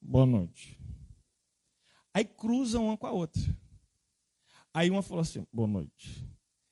Boa 0.02 0.26
noite. 0.26 0.80
Aí 2.13 2.24
cruzam 2.24 2.86
uma 2.86 2.98
com 2.98 3.06
a 3.06 3.12
outra. 3.12 3.42
Aí 4.74 4.89
uma 4.89 5.04
falou 5.04 5.24
assim: 5.24 5.46
boa 5.52 5.68
noite. 5.68 6.26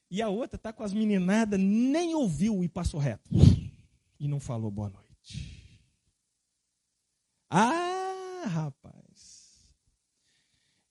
E 0.10 0.22
a 0.22 0.30
outra 0.30 0.56
está 0.56 0.72
com 0.72 0.84
as 0.84 0.94
meninadas, 0.94 1.60
nem 1.60 2.16
ouviu 2.16 2.64
e 2.64 2.70
passou 2.70 3.02
reto. 3.02 3.30
E 4.20 4.28
não 4.28 4.40
falou 4.40 4.72
boa 4.72 4.90
noite. 4.90 5.82
Ah, 7.50 8.46
rapaz. 8.46 9.68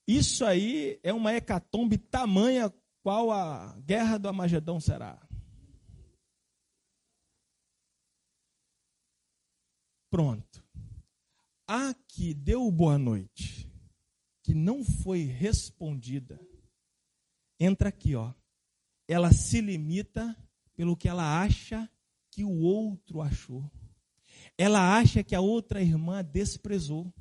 Isso 0.07 0.45
aí 0.45 0.99
é 1.03 1.13
uma 1.13 1.33
hecatombe 1.33 1.97
tamanha 1.97 2.73
qual 3.03 3.31
a 3.31 3.77
guerra 3.79 4.17
do 4.17 4.29
Amagedão 4.29 4.79
será. 4.79 5.21
Pronto. 10.09 10.65
A 11.67 11.93
que 11.93 12.33
deu 12.33 12.71
boa 12.71 12.97
noite, 12.97 13.69
que 14.41 14.53
não 14.53 14.85
foi 14.85 15.23
respondida, 15.23 16.39
entra 17.59 17.89
aqui, 17.89 18.15
ó 18.15 18.33
ela 19.07 19.31
se 19.31 19.61
limita 19.61 20.35
pelo 20.75 20.95
que 20.95 21.07
ela 21.07 21.41
acha 21.41 21.89
que 22.37 22.43
o 22.43 22.59
outro 22.61 23.19
achou. 23.19 23.67
Ela 24.55 24.95
acha 24.95 25.23
que 25.23 25.33
a 25.33 25.41
outra 25.41 25.81
irmã 25.81 26.23
desprezou. 26.23 27.11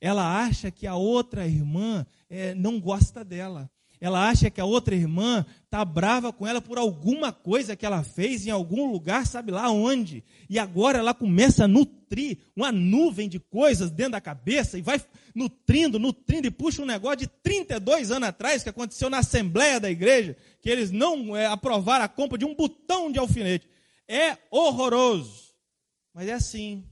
Ela 0.00 0.42
acha 0.42 0.72
que 0.72 0.88
a 0.88 0.96
outra 0.96 1.46
irmã 1.46 2.04
é, 2.28 2.52
não 2.52 2.80
gosta 2.80 3.24
dela. 3.24 3.70
Ela 4.00 4.28
acha 4.28 4.50
que 4.50 4.60
a 4.60 4.64
outra 4.64 4.96
irmã 4.96 5.46
está 5.64 5.84
brava 5.84 6.32
com 6.32 6.44
ela 6.44 6.60
por 6.60 6.78
alguma 6.78 7.32
coisa 7.32 7.76
que 7.76 7.86
ela 7.86 8.02
fez 8.02 8.44
em 8.44 8.50
algum 8.50 8.90
lugar, 8.90 9.24
sabe 9.24 9.52
lá 9.52 9.70
onde. 9.70 10.24
E 10.50 10.58
agora 10.58 10.98
ela 10.98 11.14
começa 11.14 11.64
a 11.64 11.68
nutrir 11.68 12.38
uma 12.56 12.72
nuvem 12.72 13.28
de 13.28 13.38
coisas 13.38 13.92
dentro 13.92 14.12
da 14.12 14.20
cabeça 14.20 14.76
e 14.76 14.82
vai 14.82 15.00
nutrindo, 15.32 15.96
nutrindo 15.96 16.48
e 16.48 16.50
puxa 16.50 16.82
um 16.82 16.86
negócio 16.86 17.18
de 17.18 17.28
32 17.28 18.10
anos 18.10 18.28
atrás 18.30 18.64
que 18.64 18.68
aconteceu 18.68 19.08
na 19.08 19.18
Assembleia 19.18 19.78
da 19.78 19.88
Igreja, 19.88 20.36
que 20.60 20.68
eles 20.68 20.90
não 20.90 21.36
é, 21.36 21.46
aprovaram 21.46 22.04
a 22.04 22.08
compra 22.08 22.36
de 22.36 22.44
um 22.44 22.54
botão 22.54 23.12
de 23.12 23.20
alfinete. 23.20 23.75
É 24.08 24.38
horroroso. 24.50 25.54
Mas 26.12 26.28
é 26.28 26.32
assim. 26.32 26.88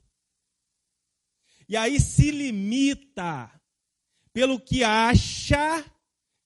E 1.68 1.76
aí 1.76 1.98
se 2.00 2.30
limita 2.30 3.50
pelo 4.32 4.60
que 4.60 4.84
acha 4.84 5.84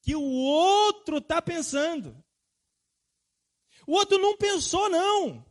que 0.02 0.14
o 0.14 0.22
outro 0.22 1.18
está 1.18 1.42
pensando. 1.42 2.16
O 3.86 3.92
outro 3.92 4.18
não 4.18 4.36
pensou, 4.36 4.88
não. 4.88 5.44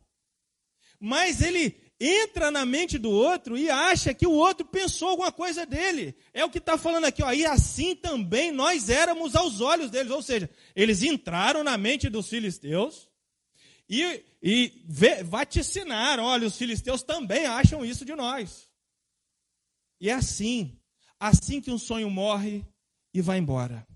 Mas 0.98 1.42
ele 1.42 1.88
entra 2.00 2.50
na 2.50 2.64
mente 2.64 2.96
do 2.96 3.10
outro 3.10 3.58
e 3.58 3.68
acha 3.68 4.14
que 4.14 4.26
o 4.26 4.32
outro 4.32 4.64
pensou 4.64 5.08
alguma 5.08 5.32
coisa 5.32 5.66
dele. 5.66 6.16
É 6.32 6.44
o 6.44 6.50
que 6.50 6.58
está 6.58 6.78
falando 6.78 7.04
aqui, 7.06 7.22
ó. 7.22 7.32
E 7.32 7.44
assim 7.44 7.96
também 7.96 8.52
nós 8.52 8.88
éramos 8.88 9.34
aos 9.34 9.60
olhos 9.60 9.90
deles. 9.90 10.12
Ou 10.12 10.22
seja, 10.22 10.48
eles 10.74 11.02
entraram 11.02 11.64
na 11.64 11.76
mente 11.76 12.08
dos 12.08 12.28
filisteus 12.28 13.07
e, 13.88 14.24
e 14.42 14.84
vaticinaram: 15.24 16.24
olha, 16.24 16.46
os 16.46 16.56
filisteus 16.56 17.02
também 17.02 17.46
acham 17.46 17.84
isso 17.84 18.04
de 18.04 18.14
nós. 18.14 18.68
E 20.00 20.10
é 20.10 20.14
assim. 20.14 20.78
Assim 21.18 21.60
que 21.60 21.70
um 21.70 21.78
sonho 21.78 22.10
morre 22.10 22.64
e 23.12 23.20
vai 23.20 23.38
embora. 23.38 23.86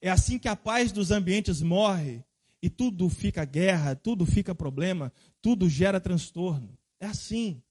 É 0.00 0.10
assim 0.10 0.38
que 0.38 0.48
a 0.48 0.56
paz 0.56 0.90
dos 0.90 1.12
ambientes 1.12 1.62
morre 1.62 2.24
e 2.60 2.68
tudo 2.68 3.08
fica 3.08 3.44
guerra, 3.44 3.94
tudo 3.94 4.26
fica 4.26 4.54
problema, 4.54 5.12
tudo 5.40 5.68
gera 5.68 6.00
transtorno. 6.00 6.76
É 6.98 7.06
assim. 7.06 7.62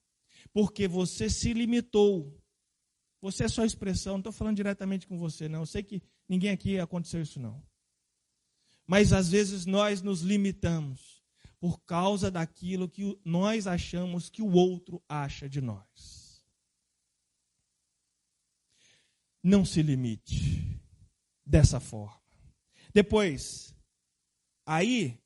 Porque 0.53 0.87
você 0.87 1.29
se 1.29 1.53
limitou. 1.53 2.37
Você 3.21 3.43
é 3.43 3.47
só 3.47 3.65
expressão, 3.65 4.13
não 4.13 4.19
estou 4.19 4.33
falando 4.33 4.55
diretamente 4.55 5.05
com 5.05 5.17
você, 5.17 5.47
não. 5.47 5.59
Eu 5.59 5.65
sei 5.65 5.83
que 5.83 6.01
ninguém 6.27 6.49
aqui 6.49 6.79
aconteceu 6.79 7.21
isso, 7.21 7.39
não. 7.39 7.61
Mas 8.87 9.13
às 9.13 9.29
vezes 9.29 9.65
nós 9.65 10.01
nos 10.01 10.21
limitamos 10.21 11.20
por 11.61 11.79
causa 11.83 12.31
daquilo 12.31 12.89
que 12.89 13.19
nós 13.23 13.67
achamos 13.67 14.31
que 14.31 14.41
o 14.41 14.51
outro 14.51 14.99
acha 15.07 15.47
de 15.47 15.61
nós. 15.61 16.43
Não 19.43 19.63
se 19.63 19.83
limite 19.83 20.81
dessa 21.45 21.79
forma. 21.79 22.19
Depois, 22.91 23.75
aí, 24.65 25.21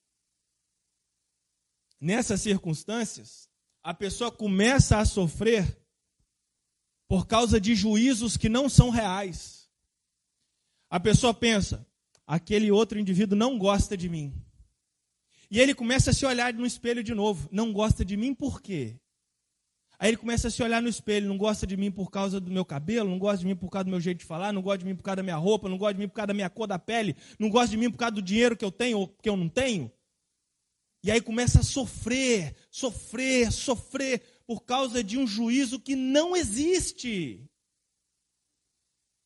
nessas 2.02 2.42
circunstâncias, 2.42 3.50
a 3.82 3.94
pessoa 3.94 4.30
começa 4.30 5.00
a 5.00 5.06
sofrer 5.06 5.82
por 7.08 7.28
causa 7.28 7.62
de 7.62 7.74
juízos 7.76 8.36
que 8.36 8.50
não 8.50 8.68
são 8.68 8.90
reais. 8.90 9.70
A 10.90 11.00
pessoa 11.00 11.34
pensa, 11.34 11.88
aquele 12.28 12.72
outro 12.72 13.00
indivíduo 13.00 13.38
não 13.38 13.58
gosta 13.58 13.96
de 13.96 14.10
mim. 14.10 14.45
E 15.50 15.60
ele 15.60 15.76
começa 15.76 16.12
a 16.12 16.14
se 16.14 16.26
olhar 16.26 16.54
no 16.54 16.66
espelho 16.66 17.04
de 17.04 17.14
novo. 17.14 17.48
Não 17.52 17.72
gosta 17.72 18.04
de 18.04 18.18
mim 18.18 18.34
por 18.34 18.62
quê? 18.62 19.00
Aí 19.98 20.10
ele 20.10 20.18
começa 20.18 20.50
a 20.50 20.52
se 20.52 20.62
olhar 20.62 20.82
no 20.82 20.90
espelho, 20.90 21.28
não 21.28 21.38
gosta 21.38 21.66
de 21.66 21.78
mim 21.78 21.90
por 21.90 22.12
causa 22.12 22.40
do 22.40 22.52
meu 22.52 22.66
cabelo, 22.66 23.10
não 23.10 23.18
gosta 23.18 23.38
de 23.40 23.46
mim 23.46 23.56
por 23.56 23.70
causa 23.70 23.86
do 23.86 23.92
meu 23.92 24.02
jeito 24.02 24.20
de 24.20 24.26
falar, 24.26 24.52
não 24.52 24.62
gosta 24.62 24.80
de 24.80 24.86
mim 24.86 24.96
por 24.96 25.04
causa 25.04 25.18
da 25.18 25.24
minha 25.24 25.38
roupa, 25.38 25.70
não 25.70 25.78
gosta 25.78 25.94
de 25.94 26.02
mim 26.02 26.08
por 26.08 26.16
causa 26.16 26.28
da 26.28 26.34
minha 26.34 26.50
cor 26.50 26.68
da 26.68 26.78
pele, 26.78 27.16
não 27.40 27.50
gosta 27.50 27.70
de 27.70 27.78
mim 27.78 27.90
por 27.90 27.98
causa 27.98 28.16
do 28.16 28.22
dinheiro 28.22 28.58
que 28.58 28.66
eu 28.66 28.72
tenho 28.72 29.00
ou 29.00 29.08
que 29.08 29.30
eu 29.30 29.38
não 29.38 29.48
tenho. 29.48 29.90
E 31.02 31.12
aí 31.12 31.22
começa 31.22 31.60
a 31.60 31.64
sofrer, 31.64 32.56
sofrer, 32.70 33.52
sofrer 33.52 34.22
por 34.46 34.64
causa 34.64 35.04
de 35.04 35.18
um 35.18 35.26
juízo 35.26 35.80
que 35.80 35.96
não 35.96 36.36
existe. 36.36 37.50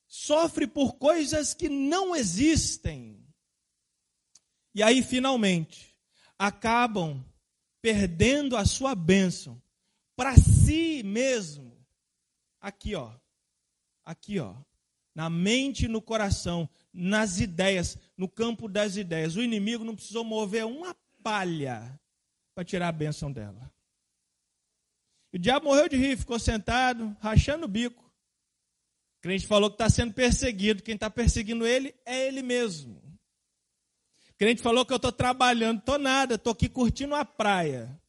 Sofre 0.08 0.68
por 0.68 0.98
coisas 0.98 1.54
que 1.54 1.68
não 1.68 2.16
existem. 2.16 3.26
E 4.76 4.84
aí 4.84 5.02
finalmente 5.02 5.89
acabam 6.40 7.22
perdendo 7.82 8.56
a 8.56 8.64
sua 8.64 8.96
bênção 8.96 9.62
para 10.16 10.36
si 10.38 11.04
mesmo. 11.04 11.78
Aqui, 12.62 12.96
ó. 12.96 13.14
Aqui, 14.06 14.40
ó. 14.40 14.56
Na 15.14 15.30
mente 15.30 15.86
e 15.86 15.90
no 15.90 16.02
coração, 16.02 16.70
nas 16.94 17.42
ideias, 17.42 17.98
no 18.16 18.30
campo 18.30 18.70
das 18.70 18.96
ideias. 18.96 19.36
O 19.36 19.42
inimigo 19.42 19.84
não 19.84 19.96
precisou 19.96 20.24
mover 20.24 20.66
uma 20.66 20.96
palha 21.22 22.00
para 22.56 22.64
tirar 22.64 22.88
a 22.88 22.94
bênção 22.94 23.32
dela. 23.32 23.70
O 25.34 25.38
diabo 25.38 25.66
morreu 25.66 25.90
de 25.90 25.98
rir, 25.98 26.18
ficou 26.18 26.40
sentado, 26.40 27.16
rachando 27.20 27.66
o 27.66 27.70
bico. 27.70 28.04
O 29.18 29.22
crente 29.22 29.46
falou 29.46 29.70
que 29.70 29.76
está 29.76 29.90
sendo 29.90 30.14
perseguido. 30.14 30.82
Quem 30.82 30.96
está 30.96 31.10
perseguindo 31.10 31.68
ele 31.68 31.94
é 32.06 32.28
ele 32.28 32.42
mesmo. 32.42 33.09
Crente 34.40 34.62
falou 34.62 34.86
que 34.86 34.94
eu 34.94 34.96
estou 34.96 35.12
trabalhando, 35.12 35.80
estou 35.80 36.00
nada, 36.00 36.36
estou 36.36 36.54
aqui 36.54 36.70
curtindo 36.70 37.14
a 37.14 37.26
praia. 37.26 38.02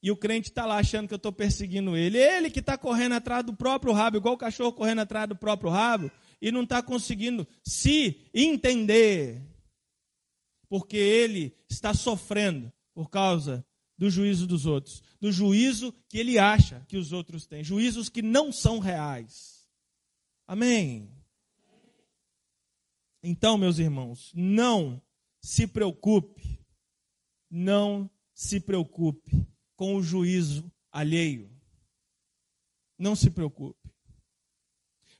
E 0.00 0.12
o 0.12 0.16
crente 0.16 0.48
está 0.48 0.64
lá 0.64 0.78
achando 0.78 1.08
que 1.08 1.12
eu 1.12 1.16
estou 1.16 1.32
perseguindo 1.32 1.96
ele. 1.96 2.16
Ele 2.16 2.50
que 2.50 2.60
está 2.60 2.78
correndo 2.78 3.16
atrás 3.16 3.44
do 3.44 3.52
próprio 3.52 3.92
rabo, 3.92 4.16
igual 4.16 4.34
o 4.34 4.38
cachorro 4.38 4.72
correndo 4.72 5.00
atrás 5.00 5.28
do 5.28 5.34
próprio 5.34 5.70
rabo, 5.70 6.08
e 6.40 6.52
não 6.52 6.62
está 6.62 6.80
conseguindo 6.80 7.46
se 7.66 8.30
entender. 8.32 9.42
Porque 10.68 10.96
ele 10.96 11.52
está 11.68 11.92
sofrendo 11.92 12.72
por 12.94 13.10
causa 13.10 13.66
do 13.98 14.08
juízo 14.08 14.46
dos 14.46 14.66
outros. 14.66 15.02
Do 15.20 15.32
juízo 15.32 15.92
que 16.08 16.16
ele 16.16 16.38
acha 16.38 16.86
que 16.88 16.96
os 16.96 17.12
outros 17.12 17.44
têm. 17.44 17.64
Juízos 17.64 18.08
que 18.08 18.22
não 18.22 18.52
são 18.52 18.78
reais. 18.78 19.68
Amém. 20.46 21.19
Então, 23.22 23.58
meus 23.58 23.78
irmãos, 23.78 24.32
não 24.34 25.00
se 25.40 25.66
preocupe. 25.66 26.58
Não 27.50 28.10
se 28.32 28.60
preocupe 28.60 29.46
com 29.76 29.96
o 29.96 30.02
juízo 30.02 30.70
alheio. 30.90 31.50
Não 32.98 33.16
se 33.16 33.30
preocupe. 33.30 33.78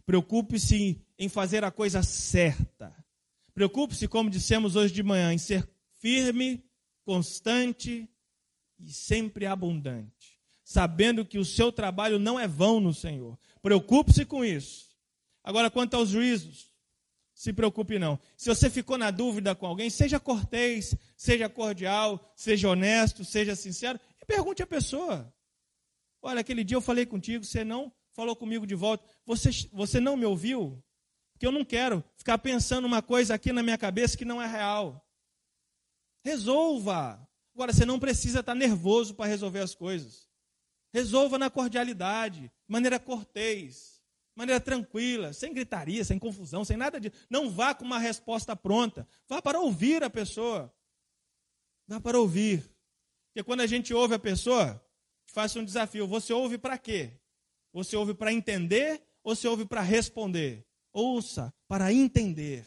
Preocupe-se 0.07 1.05
em 1.19 1.29
fazer 1.29 1.65
a 1.65 1.71
coisa 1.71 2.03
certa. 2.03 2.95
Preocupe-se, 3.55 4.09
como 4.09 4.31
dissemos 4.31 4.77
hoje 4.77 4.93
de 4.93 5.03
manhã, 5.03 5.33
em 5.33 5.39
ser 5.39 5.69
firme, 5.99 6.65
constante 7.05 8.09
e 8.79 8.93
sempre 8.93 9.47
abundante, 9.47 10.41
sabendo 10.65 11.25
que 11.25 11.39
o 11.39 11.45
seu 11.45 11.71
trabalho 11.71 12.19
não 12.19 12.39
é 12.39 12.49
vão 12.49 12.81
no 12.81 12.95
Senhor. 12.95 13.39
Preocupe-se 13.61 14.25
com 14.25 14.45
isso. 14.45 14.91
Agora, 15.43 15.71
quanto 15.71 15.95
aos 15.95 16.09
juízos, 16.09 16.70
se 17.41 17.55
preocupe 17.55 17.99
não. 17.99 18.19
Se 18.37 18.51
você 18.51 18.69
ficou 18.69 18.99
na 18.99 19.11
dúvida 19.11 19.55
com 19.55 19.67
alguém, 19.67 19.89
seja 19.89 20.21
cortês, 20.21 20.95
seja 21.17 21.49
cordial, 21.49 22.31
seja 22.37 22.69
honesto, 22.69 23.25
seja 23.25 23.57
sincero 23.57 23.99
pergunte 24.27 24.63
à 24.63 24.67
pessoa. 24.67 25.35
Olha, 26.23 26.41
aquele 26.41 26.63
dia 26.63 26.77
eu 26.77 26.83
falei 26.83 27.07
contigo, 27.07 27.43
você 27.43 27.65
não 27.65 27.91
falou 28.13 28.37
comigo 28.37 28.67
de 28.67 28.75
volta. 28.75 29.03
Você, 29.25 29.51
você 29.73 29.99
não 29.99 30.19
me 30.19 30.27
ouviu? 30.27 30.85
Porque 31.33 31.47
eu 31.47 31.51
não 31.51 31.65
quero 31.65 32.05
ficar 32.15 32.37
pensando 32.37 32.85
uma 32.85 33.01
coisa 33.01 33.35
aqui 33.35 33.53
na 33.53 33.63
minha 33.63 33.79
cabeça 33.79 34.19
que 34.19 34.25
não 34.25 34.41
é 34.41 34.47
real. 34.47 35.03
Resolva. 36.23 37.27
Agora, 37.55 37.73
você 37.73 37.87
não 37.87 37.99
precisa 37.99 38.41
estar 38.41 38.55
nervoso 38.55 39.15
para 39.15 39.31
resolver 39.31 39.61
as 39.61 39.75
coisas. 39.75 40.29
Resolva 40.93 41.39
na 41.39 41.49
cordialidade, 41.49 42.43
de 42.43 42.53
maneira 42.69 43.01
cortês, 43.01 44.00
de 44.35 44.39
maneira 44.39 44.61
tranquila, 44.61 45.33
sem 45.33 45.53
gritaria, 45.53 46.05
sem 46.05 46.19
confusão, 46.19 46.65
sem 46.65 46.77
nada 46.77 47.01
de. 47.01 47.13
Não 47.29 47.51
vá 47.51 47.75
com 47.75 47.85
uma 47.85 47.99
resposta 47.99 48.55
pronta. 48.55 49.07
Vá 49.29 49.43
para 49.43 49.61
ouvir 49.61 50.03
a 50.03 50.11
pessoa. 50.11 50.73
Vá 51.87 52.01
para 52.01 52.19
ouvir. 52.19 52.63
Porque 53.29 53.45
quando 53.45 53.61
a 53.61 53.67
gente 53.67 53.93
ouve 53.93 54.15
a 54.15 54.19
pessoa, 54.19 54.85
faça 55.27 55.59
um 55.59 55.65
desafio. 55.65 56.07
Você 56.07 56.33
ouve 56.33 56.59
para 56.59 56.79
quê? 56.79 57.19
Você 57.73 57.97
ouve 57.97 58.15
para 58.15 58.33
entender 58.33 59.03
ou 59.23 59.35
você 59.35 59.47
ouve 59.49 59.65
para 59.65 59.81
responder? 59.81 60.67
Ouça 60.93 61.53
para 61.69 61.93
entender 61.93 62.67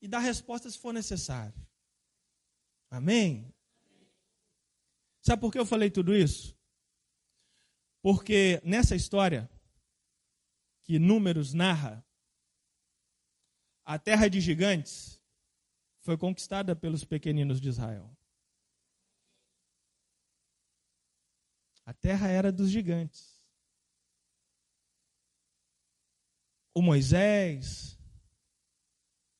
e 0.00 0.08
dar 0.08 0.18
resposta 0.18 0.70
se 0.70 0.78
for 0.78 0.92
necessário. 0.92 1.54
Amém? 2.90 3.52
Sabe 5.22 5.40
por 5.40 5.50
que 5.50 5.58
eu 5.58 5.66
falei 5.66 5.90
tudo 5.90 6.14
isso? 6.14 6.56
Porque 8.02 8.60
nessa 8.62 8.94
história 8.94 9.50
que 10.86 10.98
Números 10.98 11.52
narra, 11.52 12.06
a 13.84 13.98
terra 13.98 14.28
de 14.28 14.40
gigantes 14.40 15.20
foi 16.00 16.16
conquistada 16.16 16.76
pelos 16.76 17.04
pequeninos 17.04 17.60
de 17.60 17.68
Israel. 17.68 18.16
A 21.84 21.92
terra 21.92 22.28
era 22.28 22.50
dos 22.50 22.70
gigantes. 22.70 23.36
O 26.74 26.82
Moisés 26.82 27.98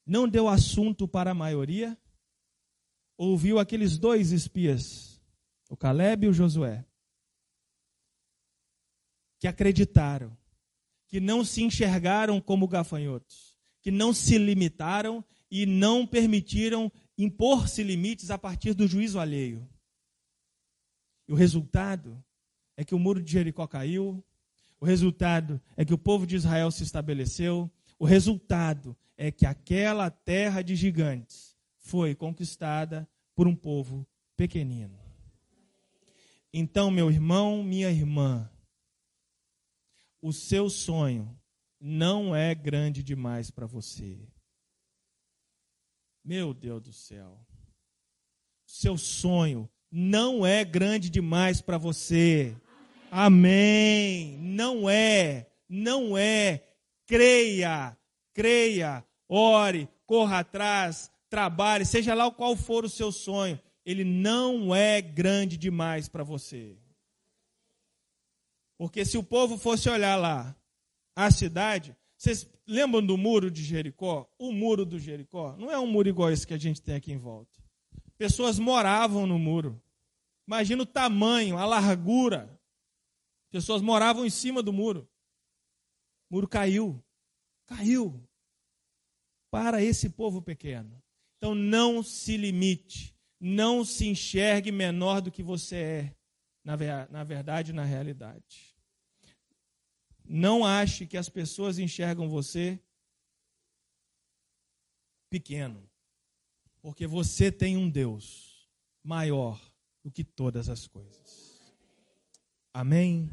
não 0.04 0.28
deu 0.28 0.48
assunto 0.48 1.06
para 1.08 1.32
a 1.32 1.34
maioria, 1.34 2.00
ouviu 3.16 3.58
aqueles 3.58 3.98
dois 3.98 4.30
espias, 4.30 5.20
o 5.68 5.76
Caleb 5.76 6.26
e 6.26 6.28
o 6.28 6.32
Josué, 6.32 6.86
que 9.38 9.48
acreditaram, 9.48 10.36
que 11.08 11.20
não 11.20 11.44
se 11.44 11.62
enxergaram 11.62 12.40
como 12.40 12.68
gafanhotos, 12.68 13.56
que 13.80 13.90
não 13.90 14.12
se 14.12 14.38
limitaram 14.38 15.24
e 15.50 15.64
não 15.64 16.06
permitiram 16.06 16.90
impor-se 17.16 17.82
limites 17.82 18.30
a 18.30 18.38
partir 18.38 18.74
do 18.74 18.86
juízo 18.86 19.18
alheio. 19.18 19.68
E 21.28 21.32
o 21.32 21.36
resultado 21.36 22.22
é 22.76 22.84
que 22.84 22.94
o 22.94 22.98
muro 22.98 23.22
de 23.22 23.32
Jericó 23.32 23.66
caiu, 23.66 24.24
o 24.80 24.84
resultado 24.84 25.60
é 25.76 25.84
que 25.84 25.94
o 25.94 25.98
povo 25.98 26.26
de 26.26 26.36
Israel 26.36 26.70
se 26.70 26.82
estabeleceu, 26.82 27.70
o 27.98 28.04
resultado 28.04 28.96
é 29.16 29.30
que 29.30 29.46
aquela 29.46 30.10
terra 30.10 30.62
de 30.62 30.76
gigantes 30.76 31.56
foi 31.78 32.14
conquistada 32.14 33.08
por 33.34 33.46
um 33.46 33.54
povo 33.54 34.06
pequenino. 34.36 34.98
Então, 36.52 36.90
meu 36.90 37.10
irmão, 37.10 37.62
minha 37.62 37.90
irmã, 37.90 38.50
o 40.26 40.32
seu 40.32 40.68
sonho 40.68 41.38
não 41.80 42.34
é 42.34 42.52
grande 42.52 43.00
demais 43.00 43.48
para 43.48 43.64
você. 43.64 44.18
Meu 46.24 46.52
Deus 46.52 46.82
do 46.82 46.92
céu. 46.92 47.46
Seu 48.66 48.98
sonho 48.98 49.70
não 49.88 50.44
é 50.44 50.64
grande 50.64 51.08
demais 51.08 51.60
para 51.60 51.78
você. 51.78 52.56
Amém. 53.08 54.36
Não 54.38 54.90
é, 54.90 55.48
não 55.68 56.18
é. 56.18 56.66
Creia, 57.06 57.96
creia, 58.34 59.06
ore, 59.28 59.88
corra 60.06 60.40
atrás, 60.40 61.08
trabalhe, 61.30 61.84
seja 61.84 62.14
lá 62.14 62.28
qual 62.32 62.56
for 62.56 62.84
o 62.84 62.90
seu 62.90 63.12
sonho, 63.12 63.60
ele 63.84 64.02
não 64.02 64.74
é 64.74 65.00
grande 65.00 65.56
demais 65.56 66.08
para 66.08 66.24
você. 66.24 66.76
Porque 68.78 69.04
se 69.04 69.16
o 69.16 69.22
povo 69.22 69.56
fosse 69.56 69.88
olhar 69.88 70.16
lá 70.16 70.54
a 71.14 71.30
cidade, 71.30 71.96
vocês 72.16 72.48
lembram 72.66 73.04
do 73.04 73.16
muro 73.16 73.50
de 73.50 73.62
Jericó? 73.62 74.28
O 74.38 74.52
muro 74.52 74.84
do 74.84 74.98
Jericó 74.98 75.56
não 75.56 75.70
é 75.70 75.78
um 75.78 75.86
muro 75.86 76.08
igual 76.08 76.30
esse 76.30 76.46
que 76.46 76.54
a 76.54 76.58
gente 76.58 76.82
tem 76.82 76.94
aqui 76.94 77.12
em 77.12 77.18
volta. 77.18 77.62
Pessoas 78.18 78.58
moravam 78.58 79.26
no 79.26 79.38
muro. 79.38 79.80
Imagina 80.46 80.82
o 80.82 80.86
tamanho, 80.86 81.58
a 81.58 81.66
largura. 81.66 82.58
Pessoas 83.50 83.82
moravam 83.82 84.24
em 84.24 84.30
cima 84.30 84.62
do 84.62 84.72
muro. 84.72 85.08
O 86.30 86.34
muro 86.34 86.48
caiu. 86.48 87.02
Caiu. 87.66 88.22
Para 89.50 89.82
esse 89.82 90.10
povo 90.10 90.40
pequeno. 90.42 91.02
Então 91.36 91.54
não 91.54 92.02
se 92.02 92.36
limite. 92.36 93.14
Não 93.38 93.84
se 93.84 94.06
enxergue 94.06 94.72
menor 94.72 95.20
do 95.20 95.30
que 95.30 95.42
você 95.42 95.76
é, 95.76 96.16
na, 96.66 96.76
na 97.08 97.22
verdade, 97.22 97.72
na 97.72 97.84
realidade. 97.84 98.76
Não 100.24 100.66
ache 100.66 101.06
que 101.06 101.16
as 101.16 101.28
pessoas 101.28 101.78
enxergam 101.78 102.28
você 102.28 102.82
pequeno. 105.30 105.88
Porque 106.82 107.06
você 107.06 107.52
tem 107.52 107.76
um 107.76 107.88
Deus 107.88 108.68
maior 109.00 109.60
do 110.02 110.10
que 110.10 110.24
todas 110.24 110.68
as 110.68 110.88
coisas. 110.88 111.62
Amém? 112.74 113.30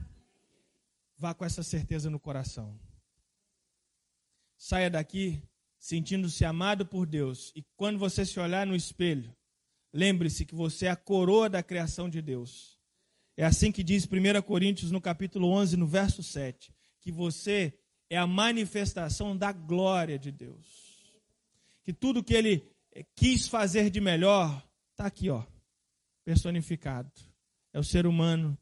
Vá 1.17 1.34
com 1.34 1.43
essa 1.43 1.63
certeza 1.63 2.12
no 2.12 2.19
coração. 2.19 2.80
Saia 4.56 4.91
daqui 4.91 5.41
sentindo-se 5.80 6.46
amado 6.46 6.86
por 6.86 7.08
Deus. 7.08 7.52
E 7.56 7.63
quando 7.76 7.98
você 7.98 8.28
se 8.28 8.39
olhar 8.39 8.67
no 8.67 8.76
espelho, 8.76 9.36
lembre-se 9.91 10.46
que 10.46 10.54
você 10.54 10.86
é 10.86 10.91
a 10.91 10.96
coroa 10.96 11.50
da 11.50 11.63
criação 11.63 12.08
de 12.08 12.22
Deus. 12.22 12.72
É 13.36 13.46
assim 13.46 13.72
que 13.72 13.84
diz 13.84 14.06
1 14.06 14.41
Coríntios 14.43 14.91
no 14.91 15.02
capítulo 15.02 15.48
11, 15.50 15.76
no 15.78 15.88
verso 15.88 16.22
7, 16.22 16.74
que 17.02 17.12
você 17.12 17.78
é 18.10 18.17
a 18.17 18.28
manifestação 18.28 19.36
da 19.36 19.52
glória 19.52 20.19
de 20.19 20.32
Deus. 20.32 21.12
Que 21.84 21.91
tudo 21.91 22.24
que 22.24 22.34
ele 22.34 22.72
quis 23.15 23.48
fazer 23.48 23.89
de 23.89 24.00
melhor 24.00 24.63
está 24.91 25.08
aqui, 25.08 25.30
ó, 25.30 25.43
personificado. 26.24 27.12
É 27.74 27.80
o 27.80 27.84
ser 27.84 28.06
humano 28.06 28.58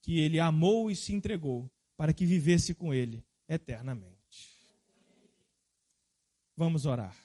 que 0.00 0.20
ele 0.20 0.38
amou 0.38 0.90
e 0.90 0.96
se 0.96 1.12
entregou 1.12 1.70
para 1.96 2.12
que 2.12 2.24
vivesse 2.24 2.74
com 2.74 2.94
ele 2.94 3.24
eternamente. 3.48 4.12
Vamos 6.56 6.86
orar. 6.86 7.16